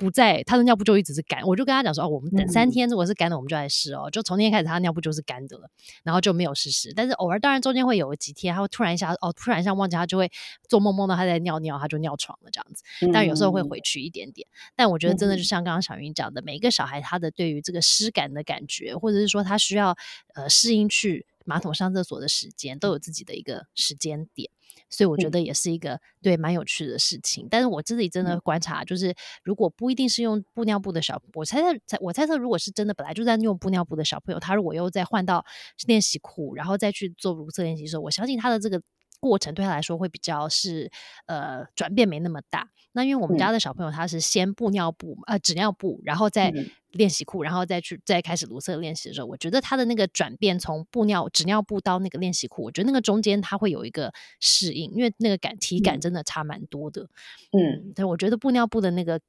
[0.02, 4.10] 不在，他的尿布就一直是干，我就跟他讲说哦，我们等三天，如果是干的，我们就来试哦。
[4.10, 5.70] 就从那天开始，他的尿布就是干的了，
[6.04, 6.92] 然后就没有试试。
[6.96, 10.32] 但是偶尔，当然中间会有几天，他会突然一下哦，突然一下忘记，他就会
[10.68, 12.84] 做梦梦到他在尿尿，他就尿床了这样子。
[13.14, 14.48] 但有时候会回去一点点。
[14.76, 19.96] 但我觉得真的就像刚刚小云讲的，每一个小孩他的对于这个湿感的感觉，或者是说他需要
[20.34, 24.50] 呃适应去马桶上厕所的时间都有自己的一个时间点，
[24.92, 27.48] 所以我觉得也是一个对蛮有趣的事情。
[27.50, 35.44] 但是我自己真的观察，就是如果不一定是用布尿布的小，我猜测，我猜测，如果是真的本来就在用布尿布的小朋友，他如果又再换到
[35.88, 38.80] 练习裤，然后再去做如厕练习的时候，我相信他的这个。
[39.20, 40.92] 过程对他来说会比较是
[41.28, 42.68] 呃转变没那么大。
[42.94, 46.54] 那因为我们家的小朋友他是先布尿布呃纸尿布，然后再
[46.92, 57.04] 练习裤，然后再去再开始卢瑟练习的时候，我觉得他的那个转变从布尿纸尿布到那个练习裤，我觉得那个中间他会有一个适应，因为那个感体感真的差蛮多的。
[57.52, 59.20] 嗯，但我觉得布尿布的那个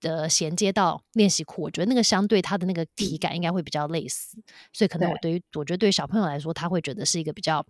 [0.00, 4.38] 的衔接到练习裤，我觉得那个相对他的那个体感应该会比较类似，
[4.72, 7.64] 所以可能我对于我觉得对于小朋友来说，他会觉得是一个比较。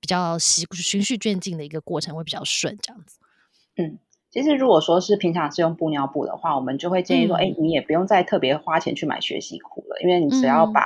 [0.00, 3.18] 比较习循序渐进的一个过程会比较顺，这样子。
[3.76, 3.98] 嗯，
[4.34, 10.84] 其实如果说是平常是用布尿布的话，我们就会建议说，哎，你也不用再特别花钱去买学习裤了，因为你只要把，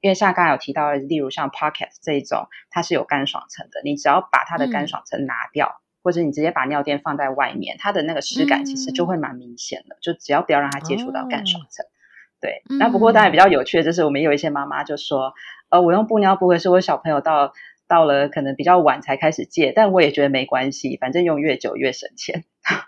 [0.00, 11.86] 因为像刚才有提到的，例如像 Pocket 这一种，它是有干爽层的，你只要把它的干爽层拿掉，或者你直接把尿垫放在外面，它的那个湿感其实就会蛮明显的，就只要不要让它接触到干爽层。
[12.40, 15.32] 对，那不过当然比较有趣的就是，我们有一些妈妈就说，
[15.68, 17.52] 呃，我用布尿布，可是我小朋友到。
[17.90, 22.44] 到了可能比较晚才开始戒，但我也觉得没关系，反正用越久越省钱，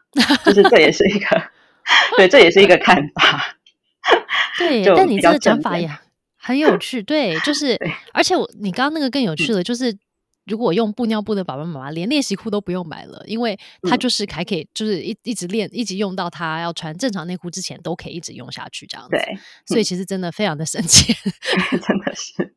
[0.46, 1.42] 就是这也是一个，
[2.16, 3.56] 对，这也是一个看法。
[4.58, 5.90] 对，但你这个讲法也
[6.36, 7.02] 很有趣。
[7.02, 7.76] 对，就是，
[8.12, 9.92] 而且我你刚刚那个更有趣了，就是
[10.46, 19.16] 如果用布尿布的爸爸妈妈，连练习裤都不用买了，因为他就是还可以，就是一一直练，一直用到他要穿正常内裤之前，都可以一直用下去这样子。
[19.16, 19.36] 对，
[19.66, 21.16] 所以其实真的非常的省钱，
[21.70, 22.54] 真的是。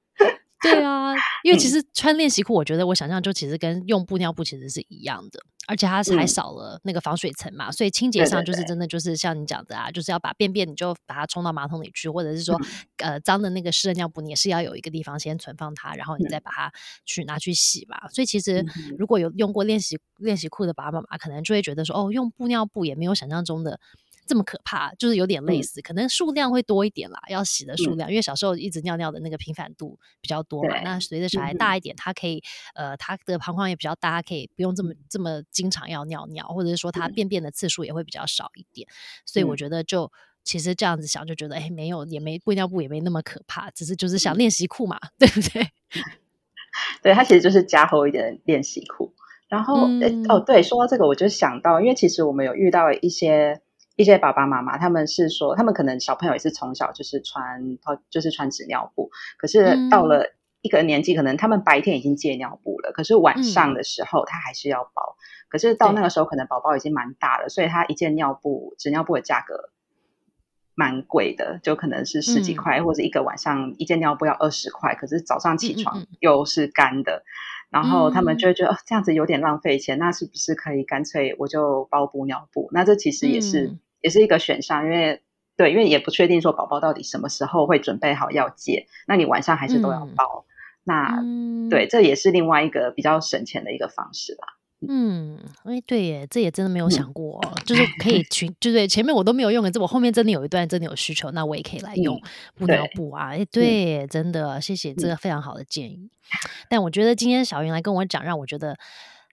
[0.65, 1.13] 对啊，
[1.43, 12.59] 因为其实穿练习裤，我觉得我想象就其实跟用布尿布其实是一样的，而且它还少了那个防水层嘛，所以清洁上就是真的就是像你讲的啊，就是要把便便你就把它冲到马桶里去，或者是说
[12.97, 16.71] 呃脏的那个湿的尿布，你也是要有一个地方先存放它，然后你再把它
[17.05, 18.09] 去拿去洗嘛。
[18.09, 18.65] 所以其实
[18.97, 23.79] 如果有用过练习练习裤的爸爸妈妈，可能就会觉得说哦，用布尿布也没有想象中的。
[24.27, 30.81] 这么可怕，就是有点类似，可能数量会多一点啦，要洗的数量，因为小时候一直尿尿的那个频繁度比较多嘛。
[30.81, 32.41] 那随着小孩大一点，他可以
[32.73, 38.87] 呃，他的膀胱也比较大，可以不用这么这么经常要尿尿，或者是说他便便的次数也会比较少一点。
[39.25, 40.11] 所以我觉得就
[40.43, 45.69] 其实这样子想，就觉得哎，没有也没布尿布也没那么可怕，只是就是想练习裤嘛， 对不对？
[47.03, 49.13] 对，它其实就是加厚一点的练习裤。
[49.47, 49.87] 然后
[50.29, 53.61] 哦，对，说到这个，我就想到，因为其实我们有遇到一些。
[53.95, 57.77] 一些爸爸妈妈，他们是说，他们可能小朋友也是从小就是穿，
[58.09, 65.15] 就是穿纸尿布，可是到了一个年纪，可能他们白天已经戒尿布了，可是晚上的时候他还是要包。
[65.47, 69.69] 可是到那个时候，可能宝宝已经蛮大了，所以他一件尿布纸尿布的价格
[70.73, 77.23] 蛮贵的，就可能是十几块，或者一个晚上一件尿布要二十块，可是早上起床又是干的，
[77.69, 82.69] 然后他们就会觉得这样子有点浪费钱，那是不是可以干脆我就包布尿布？
[82.73, 83.77] 那这其实也是。
[84.05, 85.19] 也是一个选项，因为
[85.57, 90.45] 对，因为也不确定说宝宝到底什么时候会准备好要戒，那你晚上还是都要包。
[90.83, 91.23] 那
[91.71, 94.45] 对，这也是另外一个比较省钱的一个方式吧。
[94.87, 102.21] 嗯，哎，对耶，这也真的没有想过，就是可以去，就是前面我都没有用的，这我后面真的有一段真的有需求，那我也可以来用
[102.55, 103.29] 布尿布啊。
[103.29, 106.11] 哎，对，真的谢谢这个非常好的建议。
[106.69, 108.77] 但我觉得今天小云来跟我讲，让我觉得。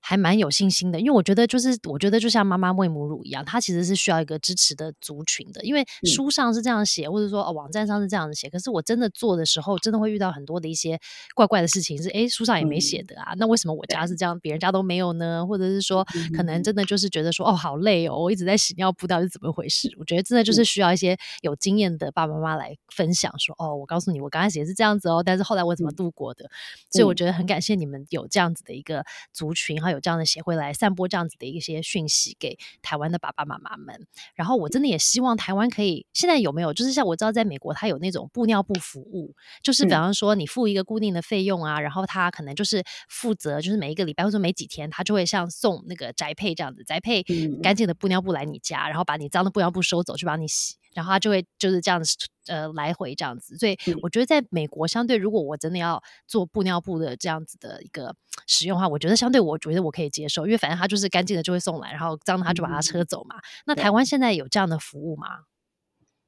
[0.03, 5.63] 还蛮有信心的，因为我觉得就是，我觉得就像妈妈喂母乳一样，它其实是需要一个支持的族群的。
[5.63, 10.99] 因为书上是这样写，或者说哦网站上是这样子写，可是我真的做的时候，真的会遇到很多的一些
[11.35, 15.47] 怪怪的事情，是哎书上也没写的啊，那为什么我家是这样，别人家都没有呢？
[15.47, 16.05] 或者是说，
[16.37, 19.89] 可能真的就是觉得说哦好累哦，我一直在洗尿布，到底是怎么回事？
[19.99, 26.51] 我觉得真的就是需要一些有经验的爸爸妈妈来分享，说哦，我告诉你，我刚开始也是这样子哦，但是后来我怎么度过的？
[26.91, 34.07] 所以我觉得很感谢你们有这样子的一个族群，还有这样的协会来散播这样子的一些讯息给台湾的爸爸妈妈们。
[34.35, 36.73] 然后我真的也希望台湾可以，现在有没有？
[36.73, 47.23] 就是像我知道在美国，它有那种布尿布服务，就是比方说你付一个固定的费用啊，然后他可能就是负责，就是每一个礼拜或者每几天，他就会像送那个宅配这样子，宅配
[47.63, 50.77] 干净的布尿布来你家，然后把你脏的布尿布收走去帮你洗。
[50.95, 52.17] 然后他就会就是这样子，
[52.47, 53.57] 呃，来回这样子。
[53.57, 58.15] 所以我觉得在美国，相对如果我真的要做布尿布的这样子的一个
[58.47, 63.37] 使用的话，我觉得相对我觉得我可以接受，因为反正他就是干净的就会送来，然后脏的他就把它车走嘛。
[63.67, 65.29] 那台湾现在有这样的服务吗？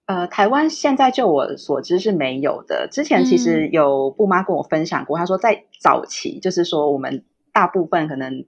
[0.06, 2.88] 呃，台湾现在就我所知是没有的。
[2.90, 8.44] 之前其实有布妈跟我分享过，她说在早期就是说我们大部分可能。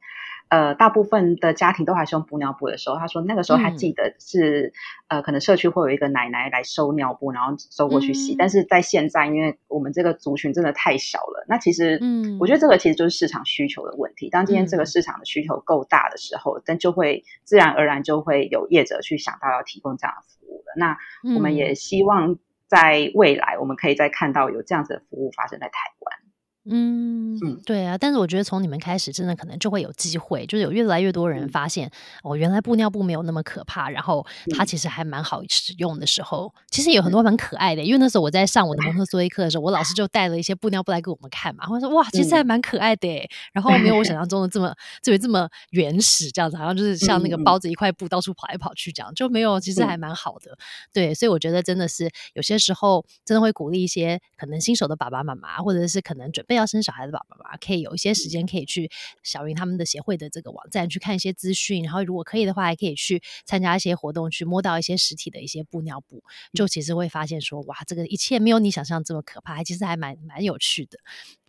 [0.49, 4.73] 呃，大部分的家庭都还是用布尿布的时候，他说那个时候他记得是
[5.09, 8.37] 呃，可能社区会有一个奶奶来收尿布，然后收过去洗。
[8.37, 14.31] 但是在现在，因为我们这个族群真的太小了，那其实，嗯，我觉得这个其实就是市场需求的问题。
[14.31, 20.75] 当今天这个市场的需求够大的时候，但就会自然而然就会有业者去想到要提供这样的服务了。
[20.77, 20.97] 那
[21.35, 22.37] 我们也希望
[22.69, 26.26] 在未来，我们可以再看到有这样子的服务发生在台湾。
[26.69, 31.91] 嗯对啊，但是我觉得从你们开始，真的可能就会有机会，就是有越来越多人发现
[32.23, 34.25] 哦，原来布尿布没有那么可怕，然后
[34.57, 37.83] 它其实还蛮好使用的时候，其实有很多蛮可爱的。
[37.83, 47.57] 因为那时候我在上我的蒙特梭利课的时候，我老师就带了一些布尿布来给我们看嘛，我说哇，其实还蛮可爱的，然后没有我想象中的这么 这么这么原始，这样子好像就是像那个包。
[47.59, 50.59] 着一块布到处跑来跑去这样，就没有，其实还蛮好的。
[50.93, 56.56] 对，所以我觉得真的是有些时候真的会鼓励一些可能新手的爸爸妈妈，或者是可能准备。
[56.57, 58.91] 要生小孩的爸爸妈妈可以有一些时间，可以去
[59.23, 70.99] 小云他们的协会的这个网站去看一些资讯，然后如果可以的话，还可以去参加一些活动，去摸到一些实体的一些布尿布，就其实会发现说，哇，这个一切没有你想象这么可怕，还其实还蛮蛮有趣的。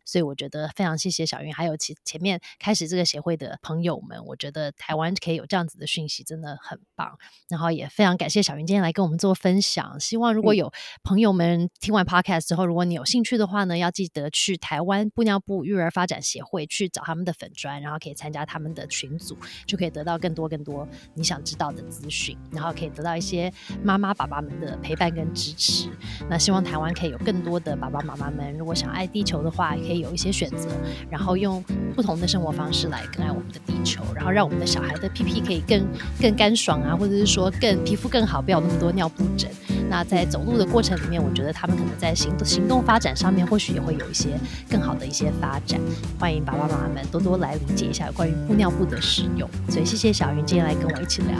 [0.07, 7.17] 所以我觉得非常谢谢小云，还有前前面开始这个协会的朋友们，我觉得台湾可以有这样子的讯息，真的很棒。
[7.49, 9.99] 然后也非常感谢小云今天来跟我们做分享。
[9.99, 10.71] 希望如果有
[11.03, 23.51] 朋友们听完 podcast 之后，如果你有兴趣的话呢，要记得去台湾布尿布育儿发展协会去找他们的粉砖，然后可以参加他们的群组，就可以得到更多更多你想知道的资讯，然后可以得到一些
[23.83, 25.89] 妈妈爸爸们的陪伴跟支持。
[26.29, 30.69] 那希望台湾可以有更多的爸爸妈妈们，如果想爱地球的话，可有一些选择，
[31.09, 31.63] 然后用
[31.95, 35.85] 不同的生活方式来更爱我们的地球，然后让我们的小孩的屁屁可以更
[36.21, 39.49] 更干爽啊，或者是说更皮肤更好，不要那么多尿布疹。
[39.89, 44.37] 那在走路的过程里面，我觉得他们可能在行动行动发展上面，或许也会有一些
[44.69, 45.79] 更好的一些发展。
[46.19, 49.49] 欢迎爸爸妈妈们多多来理解一下关于布尿布的使用。
[49.69, 51.35] 所以谢谢小云今天来跟我一起聊。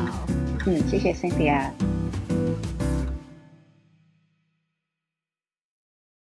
[0.65, 1.71] 嗯，谢谢 Cynthia。